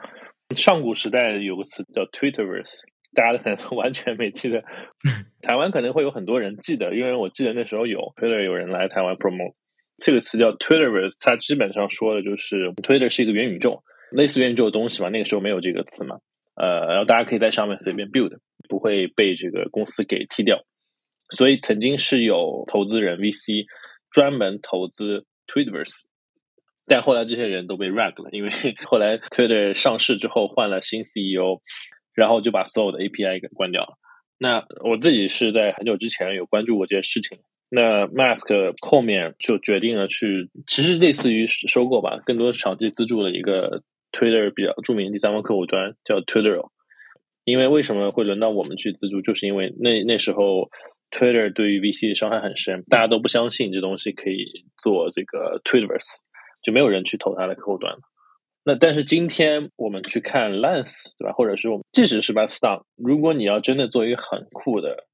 [0.56, 2.80] 上古时代有个词叫 Twitterverse，
[3.18, 4.64] 大家可能完全没记得。
[5.42, 9.56] 台湾可能会有很多人记得，因为我记得那时候有 Twitter 有人来台湾 promote
[9.98, 15.10] 这个词叫 Twitterverse，它基本上说的就是 Twitter 是一个元宇宙，类似元宇宙的东西嘛。
[15.10, 16.18] 那个时候没有这个词嘛，
[16.56, 18.38] 呃，然后大家可以在上面随便 build，
[18.70, 20.64] 不会被这个公司给踢掉。
[21.30, 23.66] 所以曾经是有投资人 VC
[24.12, 26.04] 专门投资 Twitterverse，
[26.86, 28.50] 但后来这些人都被 rug 了，因为
[28.86, 31.60] 后来 Twitter 上市之后换了新 CEO，
[32.18, 33.94] 然后就把所有的 API 给关掉了。
[34.38, 37.38] 那我自己是在很久之前有关注过这件事情。
[37.70, 46.68] 那 Mask 后面就决定了去，其实类似于收购吧，更多是长期资助的一个 Twitter 比较著名的第三方客户端叫 Twitter。
[47.46, 50.70] 因为为什么会轮到我们去资助，就是因为那那时候。
[51.10, 56.20] Twitter 对于 VC 伤害很深，大家都不相信这东西可以做这个 Twitterverse，
[56.62, 57.96] 就没有人去投它的客户端。
[58.68, 61.32] 那但是今天我们去看 Lens，对吧？
[61.32, 65.06] 或者是我们即使是 Mastodon，如果你要真的做一个很酷的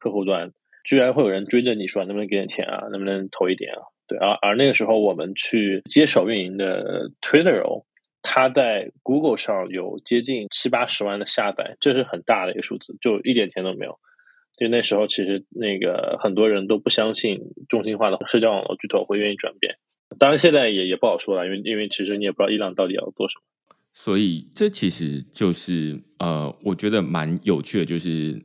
[0.00, 0.50] 客户端，
[0.84, 3.78] 居然会有人追着你说能不能给点钱啊，能不能投一点啊？
[4.08, 7.62] 对啊，而那个时候我们去接手运营的 Twitter，
[8.22, 13.96] 它在 Google 上有接近七八十万的下载，这是很大的一个数字，就一点钱都没有。
[14.58, 17.38] 就那时候，其实那个很多人都不相信
[17.68, 19.76] 中心化的社交网络巨头会愿意转变。
[20.18, 23.42] 当然，现在也也不好说了，因为因为其实你也不知道伊朗到底要做什么。
[23.92, 28.40] 所以，这其实就是呃，我觉得蛮有趣的，就是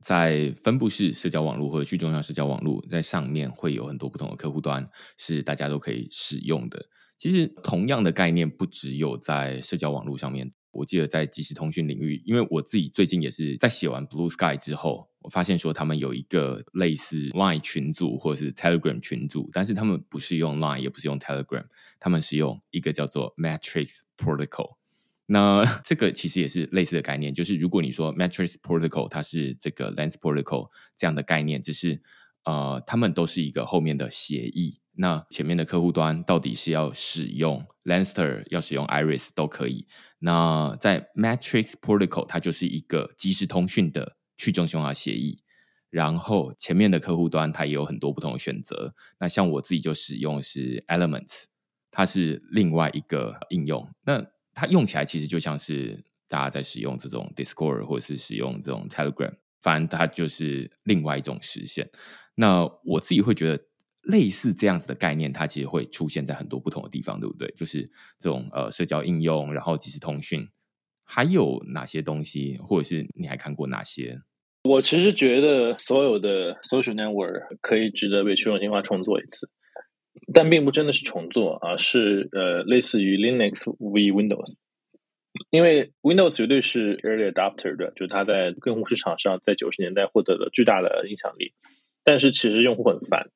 [0.00, 6.86] 在分布式社交网络或者去中央社交网络在上面会有很多不同的客户端是大家都可以使用的。
[7.18, 10.50] 其实，同样的概念不只有在社交网络上面。
[10.76, 21.64] 我记得在即时通讯领域，因为我自己最近也是在写完 Blue Sky 之后，我发现说他们有一个类似 Line 群组或者是 Telegram 群组，但是他们不是用 Line，也不是用 Telegram，
[21.98, 24.76] 他们是用一个叫做 Matrix Protocol。
[25.26, 32.00] 那 这个其实也是类似的概念，就是如果你说 Matrix Protocol 它是这个 Lens Protocol 这样的概念，只是
[32.44, 34.80] 呃，他们都是一个后面的协议。
[34.98, 39.86] 那前面的客户端到底是要使用 Lancer，要使用 Iris 都可以。
[40.18, 45.42] 那在 Matrix Protocol，它就是一个即时通讯的去中心化协议。
[45.90, 48.94] 然后前面的客户端它也有很多不同的选择。
[49.20, 51.44] 那像我自己就使用是 Elements，
[51.90, 53.88] 它是另外一个应用。
[54.04, 61.88] 那它用起来其实就像是大家在使用这种 Discord 或者是使用这种 Telegram，反正它就是另外一种实现。
[62.34, 63.64] 那我自己会觉得，
[64.06, 67.50] 类似这样子的概念，它其实会出现在很多不同的地方，对不对？
[67.56, 67.82] 就是
[68.18, 70.48] 这种呃社交应用，然后即时通讯，
[71.04, 74.18] 还有哪些东西，或者是你还看过哪些？
[74.62, 79.48] 我其实觉得所有的 social network 可以值得被去中心化重做一次，
[80.32, 84.56] 但并不真的是重做，而是呃类似于 Linux v Windows。
[85.50, 91.52] 因为 Windows 绝对是 early adopter 的，就是它在用户市场上在九十年代获得了巨大的影响力。
[92.02, 93.28] 但是其实用户很烦，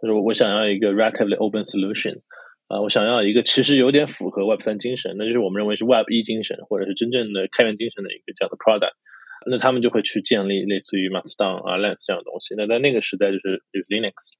[0.00, 2.20] 就是我想要一个 relatively open solution
[2.68, 8.94] 啊、我想要一个其实有点符合 Web 三精神，那就是我们认为是 Web 一精神或者是真正的开源精神的一个这样的 product。
[9.48, 12.56] 那他们就会去建立类似于 Mastodon 啊 Lens 这样的东西。
[12.56, 14.34] 那在那个时代就是就是 Linux。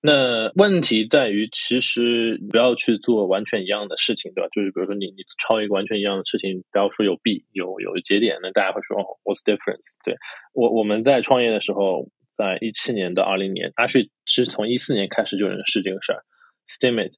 [0.00, 4.48] 那问题在于，其实不要去做完全一样的事情，对吧？
[4.54, 10.00] 就是比如说你你抄一个完全一样的事情，不要说有弊有有节点，那大家会说 What's difference？
[10.02, 10.16] 对，
[10.54, 16.22] 我我们在创业的时候，在一七年到二零年，Actually 是从一四年开始就认识这个事儿。
[16.68, 17.12] Steemit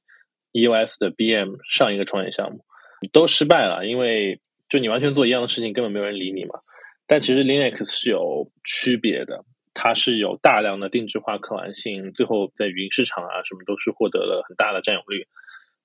[0.53, 2.63] EOS 的 BM 上一个创业项目
[3.11, 4.39] 都失败了，因为
[4.69, 6.59] 就你完全做一样的事情，根本没有人理你嘛。
[7.05, 9.43] 但其实 Linux 是有区别的。
[9.71, 15.25] 它是有大量的定制化可玩性，最后在云市场啊什么都是获得了很大的占有率，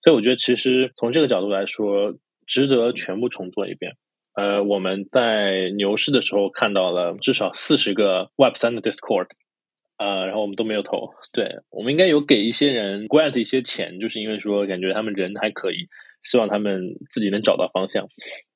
[0.00, 2.12] 所以我觉得其实从这个角度来说，
[2.44, 3.94] 值得全部重做一遍。
[4.34, 9.28] 呃，我们在牛市的时候看到了至少四十个 Web 三的 Discord，
[9.96, 11.10] 呃，然后我们都没有投。
[11.32, 15.86] 对，我们应该有给一些人 grant 一些钱，就是因为说感觉他们人还可以，
[16.22, 18.06] 希望他们自己能找到方向。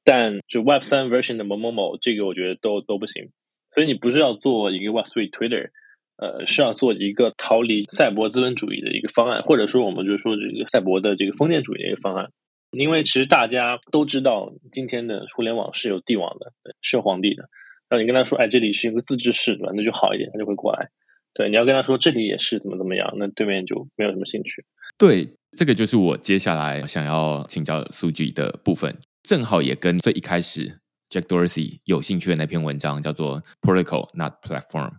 [0.04, 3.30] 但就 Web 三 version 的某某某，这个我觉得都都不行。
[3.70, 5.68] 所以你不是要做一个 Web3 Twitter，
[6.16, 12.30] 呃，是要做一个逃离赛博资本主义的一个方案，或者说我们就是说这个赛博的这个封建主义的一个方案。
[12.72, 16.52] 因为其实大家都知道，今天的互联网是有帝王的，
[16.82, 17.48] 是有皇帝的。
[17.88, 19.72] 那你跟他说，哎，这里是一个自治市，对吧？
[19.74, 20.90] 那就好一点，他就会过来。
[21.32, 24.64] 对，你要跟他说这里也是怎么怎么样，那对面就没有什么兴趣。
[24.98, 30.80] 对，这个就是我接下来想要请教苏菊的部分，正好也跟最一开始。
[31.08, 34.92] Jack Dorsey 有兴趣的那篇文章叫做 “Protocol Not Platform”，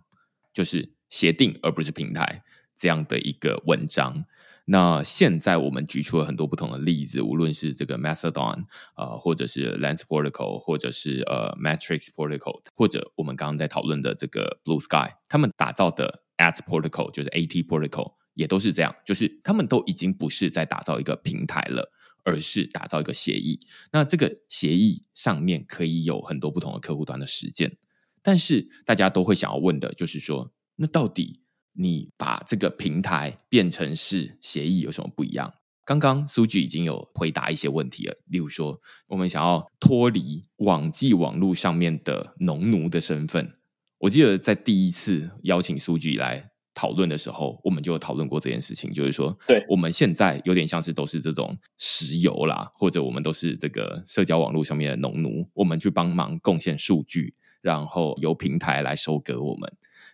[0.52, 2.42] 就是协定而不是平台
[2.76, 4.24] 这样的一个文章。
[4.72, 21.90] 那现在我们举出了很多不同的例子，无论是这个 Mastodon 啊、呃，或者是 Lens Protocol，或者是呃 Matrix Protocol，或者我们刚刚在讨论的这个 Blue Sky，他们打造的 AT Protocol 就是 AT Protocol，也都是这样，就是他们都已经不是在打造一个平台了。
[22.22, 23.58] 而是打造一个协议，
[23.92, 27.78] 那这个协议上面可以有很多不同的客户端的实践，
[28.22, 31.40] 但是大家都会想要问的就是说，那到底
[31.80, 35.52] 你把这个平台变成是协议有什么不一样？
[35.86, 38.78] 刚刚苏菊已经有回答一些问题了，例如说，
[39.08, 43.54] 我们想要脱离网际网络上面的农奴的身份。
[43.98, 46.50] 我记得在第一次邀请苏菊来。
[46.72, 59.70] 讨论的时候，我们就讨论过这件事情，就是说，对，我们现在有点像是都是这种石油啦，或者我们都是这个社交网络上面的农奴，我们去帮忙贡献数据，然后由平台来收割我们。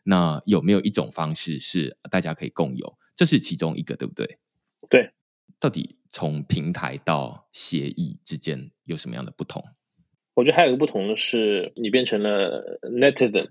[0.08, 2.96] 那有没有一种方式是大家可以共有？
[3.16, 4.38] 这是其中一个，对不对？
[4.88, 5.10] 对，
[5.58, 9.64] 到底从平台到协议之间有什么样的不同？
[10.34, 13.48] 我觉得还有一个不同的是，你变成了 netizen，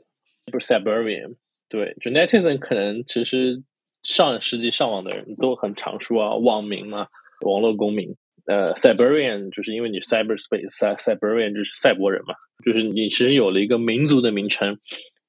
[0.51, 1.35] 不是 Cyberian。
[1.67, 3.63] 对，就 netizen 可能其实
[4.03, 7.07] 上世纪上网的人都很常说啊，网民嘛，
[7.41, 8.15] 网络公民。
[8.45, 14.79] 呃，Cyberian 就是因为你 cyberspace，Cyberian 就是赛博人嘛，就是你其实有了一个民族的名称。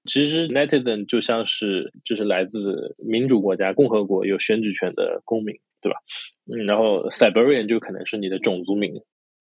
[0.07, 5.99] 其实 netizen 就像是就是来自民主国家、共和国有选举权的公民，对吧？
[6.51, 8.95] 嗯，然后 Siberian 就可能是你的种族名。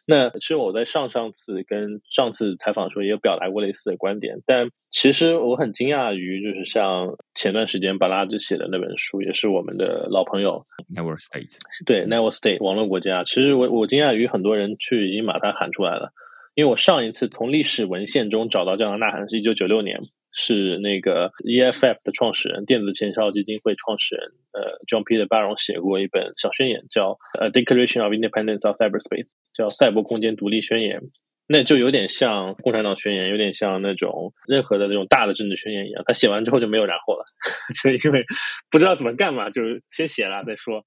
[0.07, 10.63] 那其实我在上上次跟上次采访的时候也有表达过类似的观点，但其实我很惊讶于，就是像前段时间巴拉兹写的那本书，也是我们的老朋友
[10.93, 11.57] Network State，
[11.87, 13.23] 对 Network State 网络国家。
[13.23, 16.11] 其实我我惊讶于很多人去已经把它喊出来了，
[16.53, 19.99] 因为我上一次从历史文献中找到这样的呐喊是一九九六年。
[20.35, 30.99] 是那个 EFF 的创始人，电子前哨基金会创始人，呃，John Peter Barron 写过一本小宣言，叫《A Declaration of Independence of Cyberspace》，叫《赛博空间独立宣言》。
[31.47, 36.03] 那就有点像共产党宣言，有点像那种任何的那种大的政治宣言一样。
[36.05, 37.23] 他写完之后就没有然后了，
[37.81, 38.25] 就因为
[38.69, 40.83] 不知道怎么干嘛，就是先写了再说。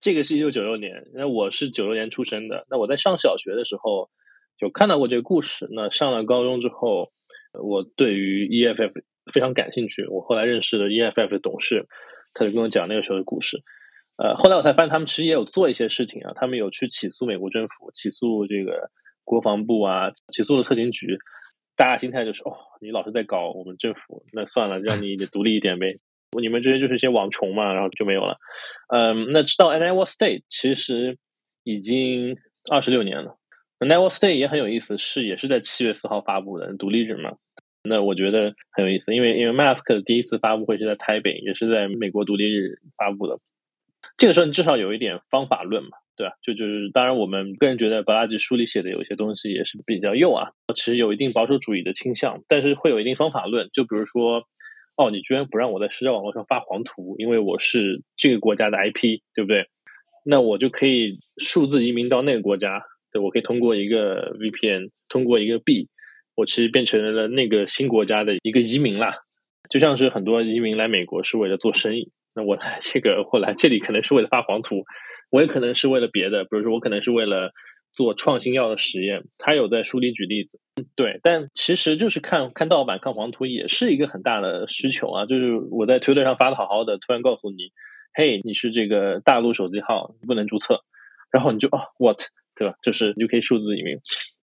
[0.00, 2.66] 这个是一九九六年，那我是九六年出生的。
[2.68, 4.10] 那我在上小学的时候
[4.58, 5.66] 就看到过这个故事。
[5.70, 7.12] 那上了高中之后，
[7.62, 8.92] 我对于 EFF
[9.32, 10.06] 非常感兴趣。
[10.06, 11.86] 我后来认识了 EFF 的董事，
[12.34, 13.62] 他就跟我讲那个时候的故事。
[14.16, 18.90] 呃，后来我才发现他们其实也有做一些事情啊，他们有去起诉美国政府，起诉这个。
[19.28, 21.18] 国防部啊，起诉了特勤局，
[21.74, 25.98] 大家心态就是哦，你老是在搞我们政府，那算了，让你独立一点呗。
[26.40, 28.36] 你们这些就是一些网虫嘛，然后就没有了。
[28.86, 31.18] 嗯，那直到 Iowa State 其实
[31.64, 32.36] 已经
[32.70, 33.36] 二十六年了。
[33.78, 37.36] Iowa State 也很有意思，是也是在七月四号发布的独立日嘛。
[37.82, 43.38] 那我觉得很有意思，因为因为 Mask 的第一次发布会是在台北，也是在美国独立日发布的。
[44.16, 45.90] 这个时候你至少有一点方法论嘛。
[46.16, 53.68] 对啊，就就是，当然，我们个人觉得，巴拉吉书里写的有些东西也是比较右啊，其实有一定保守主义的倾向，但是会有一定方法论。
[53.70, 54.42] 就比如说，
[54.96, 59.66] 哦，你居然不让我在社交网络上发黄图，因为我是这个国家的 IP，对不对？
[60.24, 62.82] 那我就可以数字移民到那个国家，
[63.18, 65.88] 我可以通过一个 VPN，通过一个币，
[66.34, 69.14] 我其实变成了那个新国家的一个移民啦。
[69.68, 74.84] 就像是很多移民来美国是为了做生意，那我来这个，我来这里可能是为了发黄图。
[75.30, 77.50] 我也可能是为了别的，比如说我可能是为了
[77.92, 79.24] 做创新药的实验。
[79.38, 80.60] 他有在书里举例子，
[80.94, 85.26] 对，但其实就是看看盗版、看黄图也是一个很大的需求啊。
[85.26, 87.72] 就是我在推特上发的好好的，突然告诉你，
[88.14, 90.84] 嘿，你是这个大陆手机号，不能注册，
[91.32, 92.20] 然后你就哦，what，
[92.56, 92.74] 对吧？
[92.82, 93.96] 就是你就可以数字移民。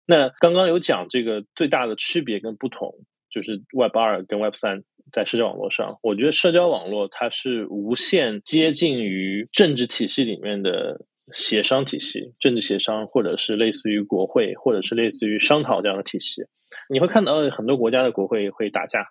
[0.06, 2.94] 那刚刚有讲这个最大的区别跟不同，
[3.30, 4.84] 就是 Web 二跟 Web 三。
[5.12, 11.00] 在社交网络上，我觉得社交网络它是无限接近于政治体系里面的
[11.32, 16.42] 协商体系，政治协商，或者是类似于国会，或者是类似于商讨这样的体系。
[16.90, 19.02] 你会看到很多国家的国会会打架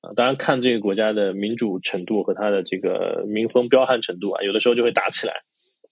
[0.00, 5.34] 啊，当然看这个国家的民主程度和它的这个民风彪悍程度啊，有的时候就会打起来。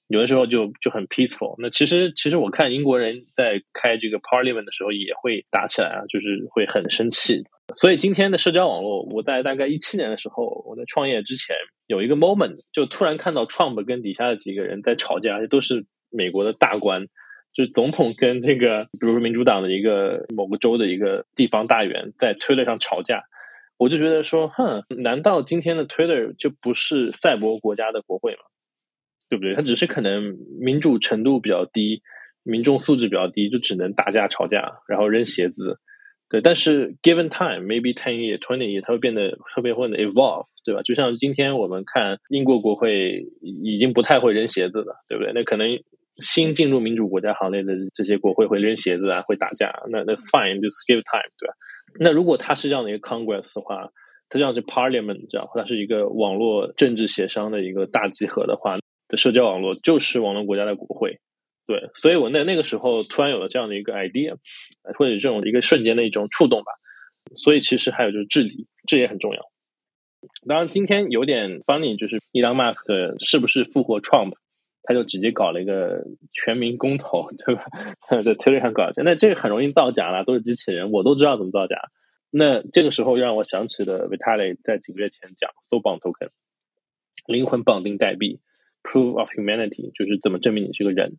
[0.09, 1.55] 有的时候就就很 peaceful。
[1.59, 7.43] 那其实其实我看英国人在开这个 Parliament 的时候也会打起来啊，就是会很生气。
[7.73, 17.07] 所以今天的社交网络，我在大概一七年的时候，我在创业之前有一个 moment，就突然看到 Trump 跟底下的几个人在吵架，而且都是美国的大官，
[17.55, 23.23] 就是总统跟这个，比如说民主党的一个某个州的一个地方大员在 Twitter 上吵架，
[23.79, 28.43] 我就觉得说，哼，难道今天的 Twitter 就不是赛博国家的国会吗？
[29.35, 29.53] 对不对？
[29.53, 32.03] 它只是可能民主程度比较低，
[32.45, 35.81] 民众素质比较低，就只能打架吵架，然后扔鞋子。
[36.31, 40.83] 对，但是 given time，maybe ten year, twenty year，它会变得特别会 evolve，对吧？
[40.83, 45.33] 就像今天我们看英国国会已经不太会扔鞋子了，对不对？
[45.35, 45.69] 那可能
[46.19, 51.55] 新进入民主国家行列的这些国会会扔鞋子啊，会打架，那那 fine，就是 give time，对吧？
[51.99, 53.91] 那如果它是这样的一个 Congress 的话，
[54.31, 58.79] 它这样是 Parliament，这样它是一个网络政治协商的一个大集合的话。
[59.17, 61.21] 社交网络就是网络国家的国会，
[61.67, 64.37] 对，所以我那那个时候突然有了这样的一个 idea，
[64.99, 66.73] 或者这种一个瞬间的一种触动吧。
[67.35, 69.41] 所以其实还有就是治理，这也很重要。
[70.47, 74.35] 当然今天有点 funny，就是伊朗马斯克是不是复活 Trump，
[74.83, 77.65] 他就直接搞了一个全民公投，对吧？
[78.25, 81.77] 在推特上搞一下，那这个很容易造假了，都是机器人，我都知道怎么造假。
[82.31, 86.29] 那这个时候让我想起了 Vitalik 在几个月前讲 So Bond Token，
[87.27, 88.41] 灵魂绑定代币。
[88.85, 91.17] Proof of humanity 就是怎么证明你是个人。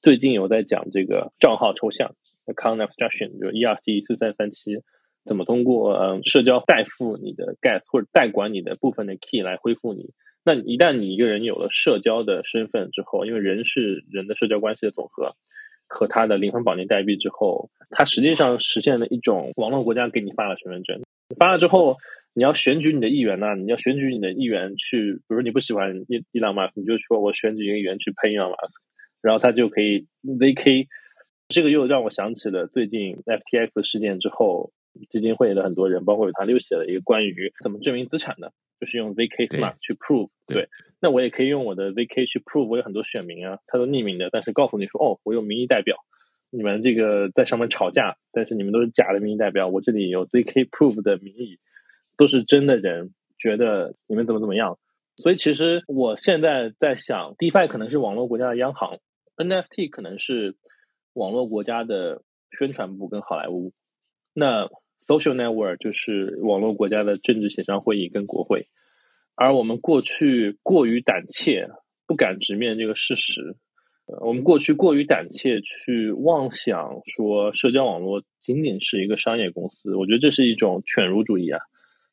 [0.00, 4.78] 最近有在讲这个账号抽象，account abstraction 就是 ERC 四三三七，
[5.24, 10.14] 怎么通过嗯社交代付你的 gas 或者代管你的部分的 key 来恢复你。
[10.42, 15.36] 那一旦你一个人有了社交的身份之后，因为人是人的社交关系的总和，
[15.86, 21.02] 和他的灵魂绑定代币之后，它实际上实现了一种网络国家给你发了身份证，
[21.38, 21.96] 发了之后。
[22.34, 23.54] 你要选举你的议员呐、啊？
[23.56, 28.78] 你要选举你的议员去，比如你不喜欢伊伊朗马斯，你就说我选举一个议员去喷伊朗马斯，
[29.20, 30.86] 然后他就可以 ZK。
[31.48, 34.72] 这个又让我想起了最近 FTX 事件之后，
[35.10, 40.62] 基金会的很多人，包括他又写了一个关于怎么证明资产的，就是用 ZK Smart 去 prove 对。
[40.62, 40.68] 对，
[41.02, 45.98] 那我也可以用我的 ZK 去 prove 我有很多选民啊，他都匿名的，但是告诉你说哦，我有民意代表，
[46.52, 51.58] 你们这个在上面吵架，但是你们都是假的民意代表，我这里有 ZK prove 的民意。
[52.14, 54.78] 都是真的人觉得你们怎么怎么样，
[55.16, 58.98] 所以其实我现在在想，DeFi 可能是网络国家的央行
[59.34, 60.54] ，NFT 可能是
[61.14, 62.22] 网络国家的
[62.56, 63.72] 宣传部跟好莱坞，
[64.34, 64.68] 那
[65.00, 68.68] Social Network 就是网络国家的政治协商会议跟国会，
[69.34, 71.70] 而我们过去过于胆怯，
[72.06, 73.56] 不敢直面这个事实，
[74.20, 81.60] 我们过去过于胆怯，去妄想说社交网络仅仅是一个商业公司，我觉得这是一种犬儒主义啊，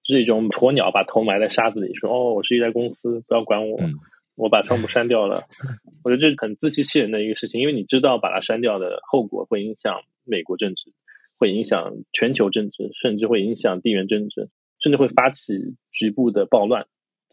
[0.04, 3.96] 这是一种鸵鸟把头埋在沙子里，说哦，我是一家公司，不要管我，嗯、
[4.36, 5.44] 我把川普删掉了。
[6.04, 10.94] 我觉得这是很自欺欺人的一个事情，因为你知道把它删掉的后果会影响美国政治，
[11.38, 16.86] 会影响全球政治，甚至会影响地缘政治，甚至会发起局部的暴乱。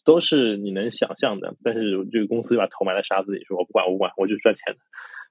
[0.06, 4.80] 都是你能想象的，但是这个公司就把头埋在沙子里，说我不管，我不管，我就赚钱的。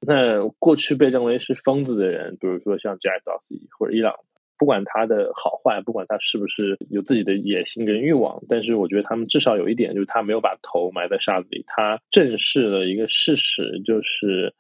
[0.02, 4.14] 那过去被认为是疯子的人，比如说像 Jack Dorsey 或者伊朗，
[4.58, 14.54] 不管他的好坏，不管他是不是有自己的野心跟欲望，但是我觉得他们至少有一点，就是他没有把头埋在沙子里，他正视了一个事实，就是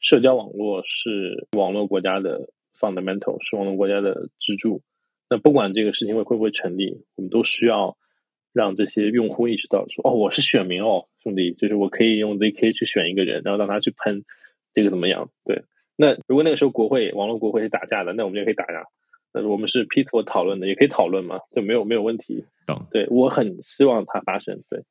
[0.00, 4.82] 社交网络是网络国家的 fundamental，是网络国家的支柱。
[5.30, 7.96] 那不管这个事情会会不会成立，我们都需要。
[8.52, 14.24] 让这些用户意识到说：“哦，我是选民哦，兄弟，就是我可以用 ZK 去选一个人，然后让他去喷
[14.72, 15.30] 这个怎么样？
[15.44, 15.64] 对，
[15.96, 18.84] 那如果那个时候国会网络国会是打架的，那我们就可以打架。
[19.32, 22.44] 那我们是 peaceful 讨论的，也可以讨论嘛，就没有没有问题。
[22.66, 22.86] 懂？
[22.90, 24.62] 对，我很希望它发生。
[24.68, 24.82] 对，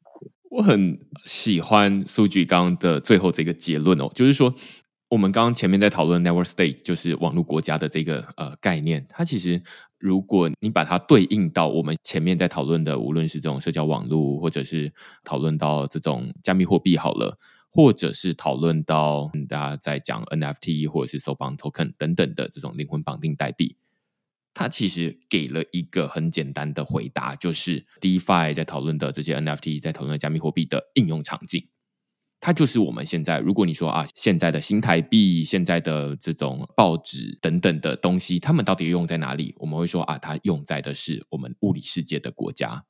[0.49, 4.53] 我很喜欢苏局刚的最后这个结论哦，就是说。”
[5.11, 9.61] 我们刚刚前面在讨论 network state，就是网络国家的这个呃概念，它其实
[10.01, 14.91] 如果你把它对应到我们前面在讨论的，无论是这种社交网络，或者是
[15.23, 17.37] 讨论到这种加密货币好了，
[17.69, 23.77] 或者是讨论到大家在讲 NFT 或者是 s o b a n token 等等的这种灵魂绑定代币，
[24.55, 31.67] 它其实给了一个很简单的回答，就是 DeFi 在讨论的这些 NFT 在讨论加密货币的应用场景。
[32.43, 39.53] 它就是我们现在，如果你说啊，现在的新台币、现在的这种报纸等等的东西，它们到底用在哪里？
[39.57, 42.83] 我们会说啊，它用在的是我们物理世界的国家。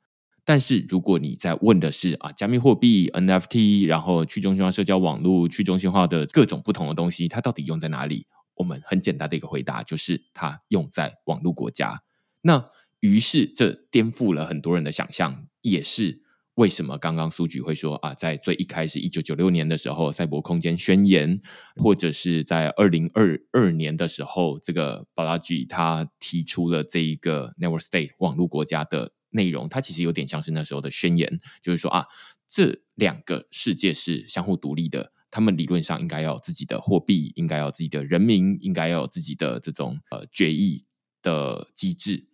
[0.45, 8.25] 但是如果你在问的是啊，加密货币、NFT，然后去中心化社交网络、去中心化的各种不同的东西，它到底用在哪里？
[8.55, 11.99] 我们很简单的一个回答就是，它用在网络国家。
[12.41, 12.69] 那
[13.01, 16.21] 于是这颠覆了很多人的想象，也是。
[16.55, 21.39] 为什么刚刚苏局会说啊，在最一开始一九九六年的时候，赛博空间宣言，
[21.77, 32.05] 或者是在二零二二年的时候，这个巴拉吉他提出了这一个 Network State 网络国家的内容，它其实有点像是那时候的宣言，就是说啊，
[32.47, 40.85] 这两个世界是相互独立的，他们理论上应该要有自己的货币，应该要有自己的人民，应该要有自己的这种呃决议
[41.23, 42.27] 的机制。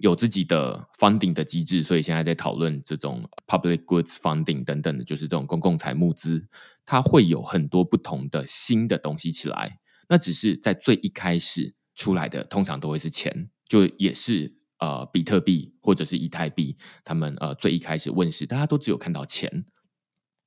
[0.00, 6.48] 有自己的 funding 的机制，所以现在在讨论这种 public goods funding 等等的，就是这种公共财募资，
[6.86, 9.78] 它会有很多不同的新的东西起来。
[10.08, 19.66] 那只是在最一开始出来的，通常都会是钱，就也是呃比特币或者是以太币，他们呃最一开始问世，大家都只有看到钱。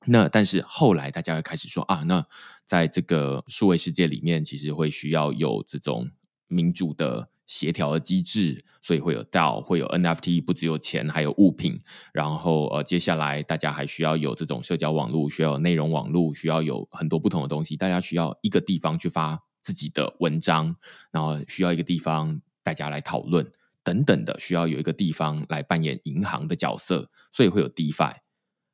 [0.08, 2.26] 那但是后来大家会开始说啊，那
[2.66, 6.10] 在这个数位世界里面，其实会需要有这种
[6.48, 7.30] 民主的。
[7.46, 11.80] 协调的机制，所以会有 DAO，会有 NFT，不只有钱，还有物品。
[12.12, 17.76] 然后呃，接下来大家还需要有这种社交网络，需要有内容网络，需要有很多不同的东西。
[17.76, 20.76] 大家需要一个地方去发自己的文章，
[21.12, 23.46] 然后需要一个地方大家来讨论
[23.84, 28.14] 等等的，需要有一个地方来扮演银行的角色，所以会有 DeFi。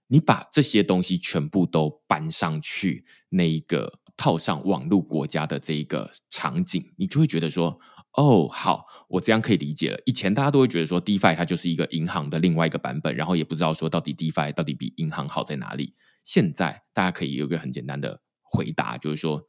[0.07, 7.80] 你把这些东西全部都搬上去，那一个套上网络国家的这一个场景，你就会觉得说。
[8.18, 9.97] 哦，好，我这样可以理解了。
[10.05, 15.95] 以前大家都会觉得说，DeFi 它就是一个银行的另外一个版本，然后也不知道说到底 DeFi 到底比银行好在哪里。
[16.26, 19.41] 现在大家可以有一个很简单的回答，就是说，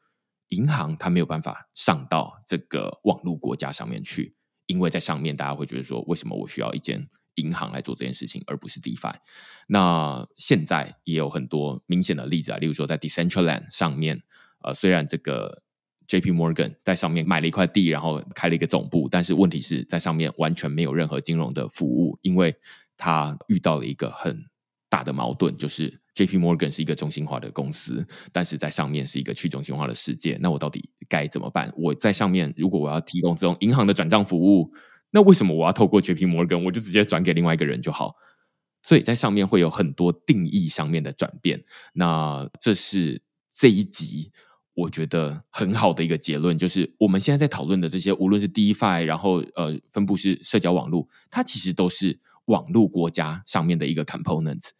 [0.50, 4.36] 银行它没有办法上到这个网络国家上面去，
[4.66, 9.14] 因为在上面大家会觉得说，为什么我需要一间银行来做这件事情，而不是 DeFi？
[9.66, 14.22] 那现在也有很多明显的例子啊，例如说在 Decentraland 上面，
[14.62, 15.64] 呃，虽然这个。
[16.06, 16.30] J.P.
[16.30, 22.54] Morgan 在上面买了一块地，然后开了一个总部，但是问题是在上面完全没有任何金融的服务，因为
[22.96, 24.36] 他遇到了一个很
[24.88, 26.36] 大的矛盾，就是 J.P.
[26.38, 30.38] Morgan 是一个中心化的公司，但是在上面是一个去中心化的世界。
[30.40, 31.72] 那我到底该怎么办？
[31.76, 34.70] 我在上面如果我要提供这种银行的转账服务，
[35.10, 36.26] 那为什么我要透过 J.P.
[36.26, 36.64] Morgan？
[36.64, 38.14] 我就直接转给另外一个人就好。
[38.82, 41.64] 所以在上面会有很多定义上面的转变。
[41.94, 43.22] 那这是
[43.54, 44.32] 这一集。
[44.74, 54.70] 我觉得很好的一个结论就是，我们现在在讨论的这些，无论是 DeFi，然后呃，分布式社交网络，它其实都是网络国家上面的一个 component，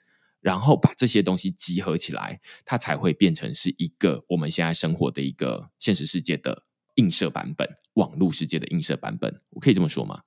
[0.40, 6.62] 然后把这些东西集合起来，它才会变成是一个我们现在生活的一个现实世界的
[6.95, 9.36] 映射版本，网络世界的映射版本。
[9.51, 10.22] 我可以这么说吗？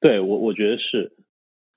[0.00, 1.16] 对，我我觉得是。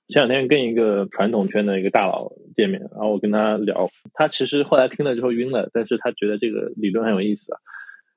[0.08, 7.60] 前两天跟一个传统圈的一个大佬见面，然后我跟他聊，他其实后来听了之后晕了，但是他觉得这个理论很有意思啊。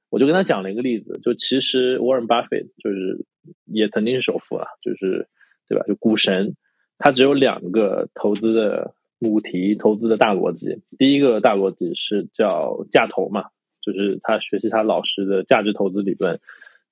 [0.10, 3.26] 我就跟他讲了一个例子，就其实沃伦巴菲特就是
[3.66, 5.28] 也曾经是首富啊，就是
[5.68, 5.86] 对吧？
[5.86, 6.56] 就股神，
[6.98, 10.82] 他只有两个投资的母题，投资的大逻辑。
[10.98, 13.46] 第一个大逻辑是叫价投嘛，
[13.82, 16.40] 就是他学习他老师的价值投资理论，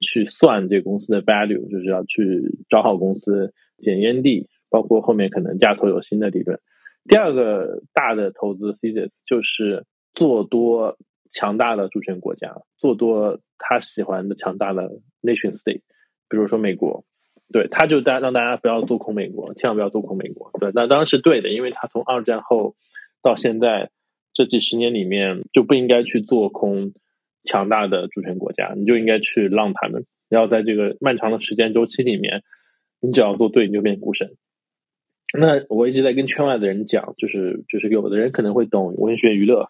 [0.01, 4.47] 去算这个公司的 value，就是要去找好公司，捡烟蒂。
[4.69, 6.59] 包括后面可能价投有新的理论。
[7.07, 10.97] 第二个大的投资 thesis 就是做多
[11.31, 15.81] 强大的主权国家，做多他喜欢的强大的 nation state，
[16.29, 17.05] 比如说美国。
[17.51, 20.51] 对，他就大让大家不要做空美国，千万不要做空美国。
[20.59, 22.75] 对，那当然是对的，因为他从二战后
[23.23, 23.89] 到现在
[24.33, 26.93] 这几十年里面就不应该去做空
[27.43, 30.05] 强大的主权国家，你就应该去让他们。
[30.29, 32.43] 然后在这个漫长的时间周期里面，
[33.01, 34.35] 你只要做对，你就变股神。
[35.37, 39.69] 那我一直在跟圈外的人讲，就是就是有的人可能会懂文学娱乐，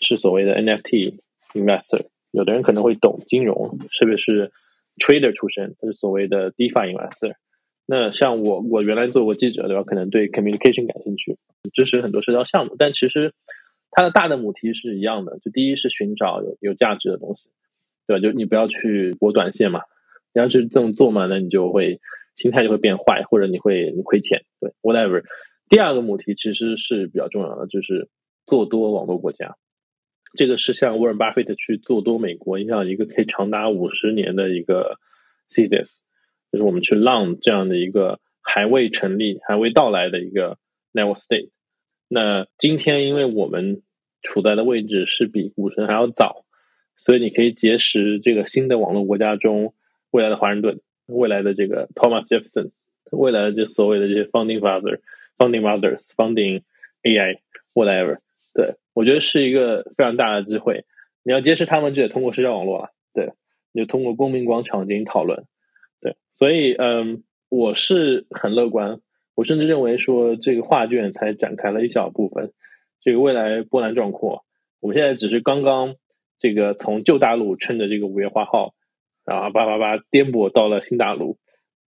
[0.00, 1.20] 是所谓的 NFT
[1.52, 4.50] investor；有的人可能会懂金融，特别是
[4.96, 7.34] trader 出身，他是所谓的 DeFi investor。
[7.86, 9.84] 那像我，我原来做过记者，对吧？
[9.84, 11.38] 可能对 communication 感兴趣，
[11.72, 12.74] 支持很多社交项目。
[12.76, 13.32] 但其实
[13.92, 17.50] 它的大的母题是一样的，就第一是寻找有有价值的东西，
[18.08, 18.20] 对吧？
[18.20, 19.82] 就你不要去博短线嘛，
[20.34, 22.00] 你要是这么做嘛，那你就会。
[22.36, 25.24] 心态就会变坏，或者你会亏钱，对，whatever。
[25.68, 28.08] 第二个母题其实是比较重要的，就是
[28.46, 29.56] 做多网络国家。
[30.34, 34.98] 这个是像沃伦巴菲特去做多美国，影响一个可以长达五十年的一个
[35.48, 36.00] thesis，
[36.52, 40.58] 就是我们去浪这样的一个还未成立、还未到来的一个
[40.92, 41.48] network state。
[42.06, 43.82] 那今天因为我们
[44.20, 46.44] 处在的位置是比股神还要早，
[46.96, 49.74] 所以你可以结识这个新的网络国家中
[50.10, 50.80] 未来的华盛顿。
[51.06, 52.70] 未来的这个 Thomas Jefferson，
[53.12, 55.00] 未来的这所谓的这些 founding father、
[55.38, 56.62] founding mothers、founding
[57.02, 57.38] AI
[57.74, 58.18] whatever，
[58.54, 60.84] 对，我觉得是一个非常大的机会。
[61.22, 63.32] 你要结识他们，就得通过社交网络啊，对，
[63.72, 65.44] 你就通过公民广场进行讨论，
[66.00, 69.00] 对，所以嗯，我是很乐观，
[69.34, 72.52] 我甚至认为说这个画卷才展开了一小部分，
[73.02, 74.44] 这个未来波澜壮阔。
[74.80, 75.96] 我们现在只是刚刚
[76.38, 78.74] 这个从旧大陆趁着这个五月花号。
[79.26, 81.36] 然后叭叭叭颠簸到了新大陆，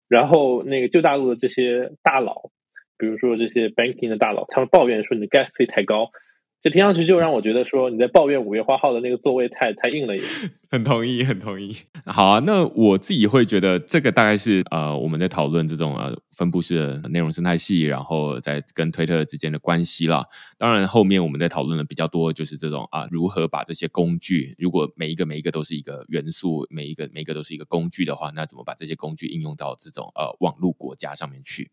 [0.09, 2.49] 然后那个旧大陆的这些大佬，
[2.97, 6.09] 比如说这些 banking 的大佬，他们抱怨说你的 gas 费太高。
[6.59, 10.29] 这听上去就让我觉得说你在抱怨五月花号的那个座位太太硬了一点。
[10.69, 11.73] 很同意，很同意。
[12.05, 20.25] 好啊，那我自己会觉得这个大概是呃我们在讨论这种呃分布式的内容生态系，然后在跟推特之间的关系啦。
[20.57, 31.69] 当然后面我们在讨论的比较多就是这种啊如何把这些工具，如果每一个每一个都是一个元素，每一个每一个都是一个工具的话，那怎么把这些工具应用到这种呃网络国家上面去？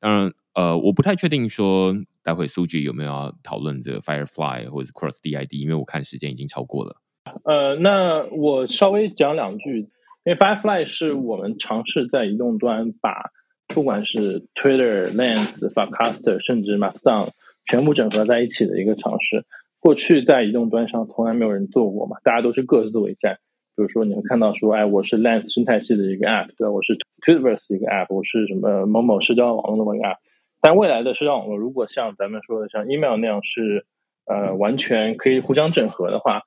[0.00, 0.32] 当然。
[0.54, 1.94] 呃，我不太确定说
[2.28, 6.96] 待会苏 G 有没有要讨论这个 Firefly 或者是 Cross DID，因为我看时间已经超过了。
[7.44, 9.88] 呃，那我稍微讲两句，
[10.26, 13.30] 因为 Firefly 是我们尝试在移动端把
[13.74, 17.30] 不管是 Twitter、Lens、f a c a s t e r 甚至 Mastodon
[17.64, 19.46] 全部整合在一起的一个尝试。
[19.80, 23.38] 过去在移动端上从来没有人做过嘛，大家都是各自为战。
[23.74, 26.68] 比如说你会看到说，哎，我是 Lens 生态系的一个 App，对？
[26.68, 30.18] 我是 Twitterverse 一个 App，我是什么某某社交网络的某一个 App。
[30.60, 33.86] 但未来的社交网络，如果像咱们说的像 email 那样是
[34.26, 36.42] 呃完全可以互相整合的话，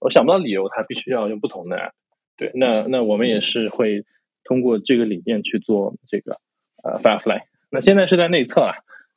[0.00, 1.92] 我想不到理由它必须要用不同的 app。
[2.36, 4.04] 对，那那我们也是会
[4.42, 6.38] 通过这个理念去做这个
[6.82, 7.42] 呃 Firefly。
[7.70, 8.74] 那现在是在内测啊，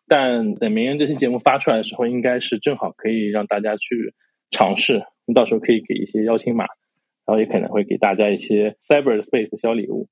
[0.07, 4.13] 但等明天这期节目发出来的时候，应该是正好可以让大家去
[4.51, 5.03] 尝试。
[5.25, 6.65] 你到时候可以给一些邀请码，
[7.25, 10.07] 然后也可能会给大家一些 Cyberspace 小礼物。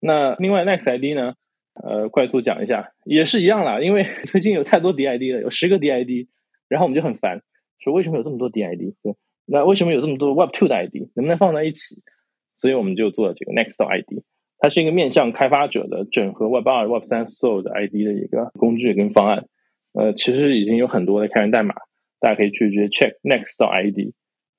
[0.00, 1.34] 那另外 Next ID 呢？
[1.82, 6.28] 呃，快速讲一下，也是一样啦，因为 最近有太多 DID 了，有十个 DID，
[6.68, 7.42] 然后我们就很烦，
[7.78, 8.94] 说为什么有这么多 DID？
[9.02, 9.14] 对，
[9.46, 11.10] 那为什么有这么多 Web Two 的 ID？
[11.14, 12.02] 能不能放在一起？
[12.56, 14.22] 所以我们就做了这个 Next ID，
[14.58, 19.46] 它是一个面向开发者的整合 Web 二、Web 三所有的 ID 的一个工具跟方案。
[19.92, 21.74] 呃，其实已经有很多的开源代码，
[22.18, 24.14] 大家可以去直接 check Next ID，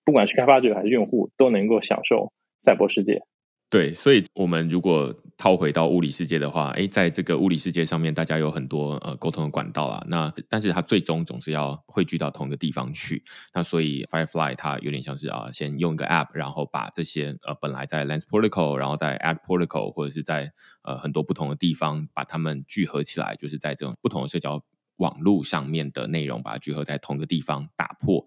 [0.05, 2.31] 不管是开发者还是用户，都能够享受
[2.63, 3.23] 赛博世界。
[3.69, 10.03] 对，所以我们如果套回到物理世界的话，诶，在这个物理世界上面，大家有很多呃沟通的管道啊。
[10.09, 13.23] 那但是它最终总是要汇聚到同一个地方去。
[13.53, 24.63] 那所以 Firefly 它有点像是啊，先用一个 App，然后把这些呃本来在 Lens Protocol，然后在 Ad Protocol 或者是在呃很多不同的地方把它们聚合起来，就是在这种不同的社交
[24.95, 28.25] 网络上面的内容，把它聚合在同一个地方，打破。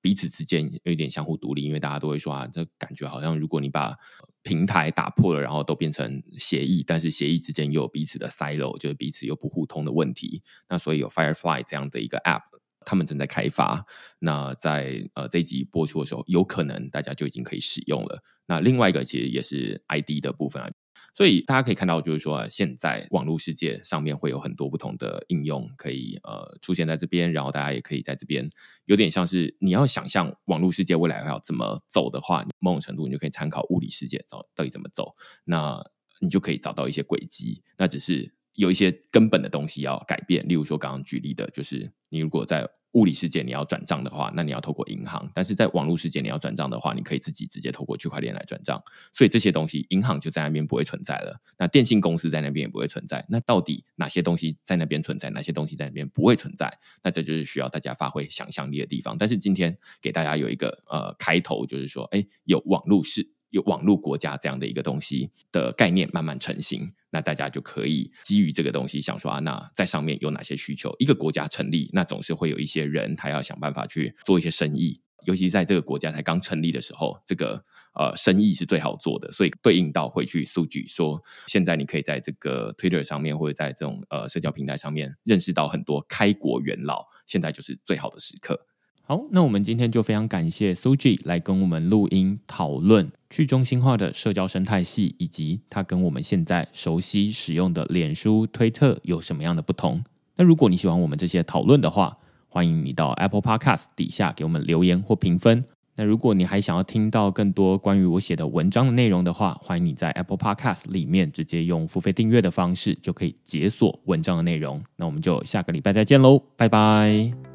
[0.00, 3.96] 彼此之间有一点相互独立，因为大家都会说啊，这感觉好像如果你把
[4.42, 10.42] 平台打破了，然后都变成协议，但是协议之间又有彼此的 silo，就是彼此又不互通的问题。
[10.68, 12.42] 那所以有 Firefly 这样的一个 app，
[12.84, 13.86] 他们正在开发。
[14.18, 18.22] 那在呃这一集播出的时候，有可能大家就已经可以使用了。
[18.46, 20.70] 那另外一个其实也是 ID 的部分啊。
[21.14, 28.48] 所以大家可以看到，就是说，现在网络世界上面会有很多不同的应用可以呃出现在这边，然后大家也可以在这边
[28.86, 35.84] 有点像是你要想象网络世界未来要怎么走的话，某种程度你就可以参考物理世界走到底怎么走，那
[36.20, 37.62] 你就可以找到一些轨迹。
[37.76, 48.82] 那只是有一些根本的东西要改变，例如说刚刚举例的，就是你如果在物理世界你要转账的话，那你要透过银行；但是在网络世界你要转账的话，你可以自己直接透过区块链来转账。
[49.14, 51.40] 所以这些东西，银行就在那边不会存在了。
[51.58, 53.24] 那电信公司在那边也不会存在。
[53.30, 56.70] 那到底哪些东西在那边存在，哪些东西在那边不会存在？
[57.02, 59.16] 那这就是需要大家发挥想象力的地方。
[59.16, 63.32] 但是今天给大家有一个呃开头，就是说，哎，有网络世。
[63.52, 70.94] 有网络国家这样的一个东西的概念慢慢成型，那大家就可以基于这个东西想说啊，那在上面有哪些需求？
[70.98, 77.62] 一个国家成立，那总是会有一些人他要想办法去做一些生意，尤其在这个国家才刚成立的时候，这个
[77.94, 88.66] 呃生意是最好做的，所以对应到会去数据说，现在你可以在这个 Twitter 上面或者在这种呃社交平台上面认识到很多开国元老，现在就是最好的时刻。
[89.12, 100.02] 好，那我们今天就非常感谢 Suji 来跟我们录音讨论去中心化的社交生态系，以及它跟我们现在熟悉使用的脸书、推特有什么样的不同。
[100.36, 102.16] 那如果你喜欢我们这些讨论的话，
[102.48, 105.62] 欢迎你到 Apple Podcast 底下给我们留言或评分。
[105.94, 114.82] 那如果你还想要听到更多关于我写的文章的内容的话，欢迎你在 Apple Podcast 里面直接用付费订阅的方式就可以解锁文章的内容。
[114.96, 117.51] 那我们就下个礼拜再见喽，拜拜。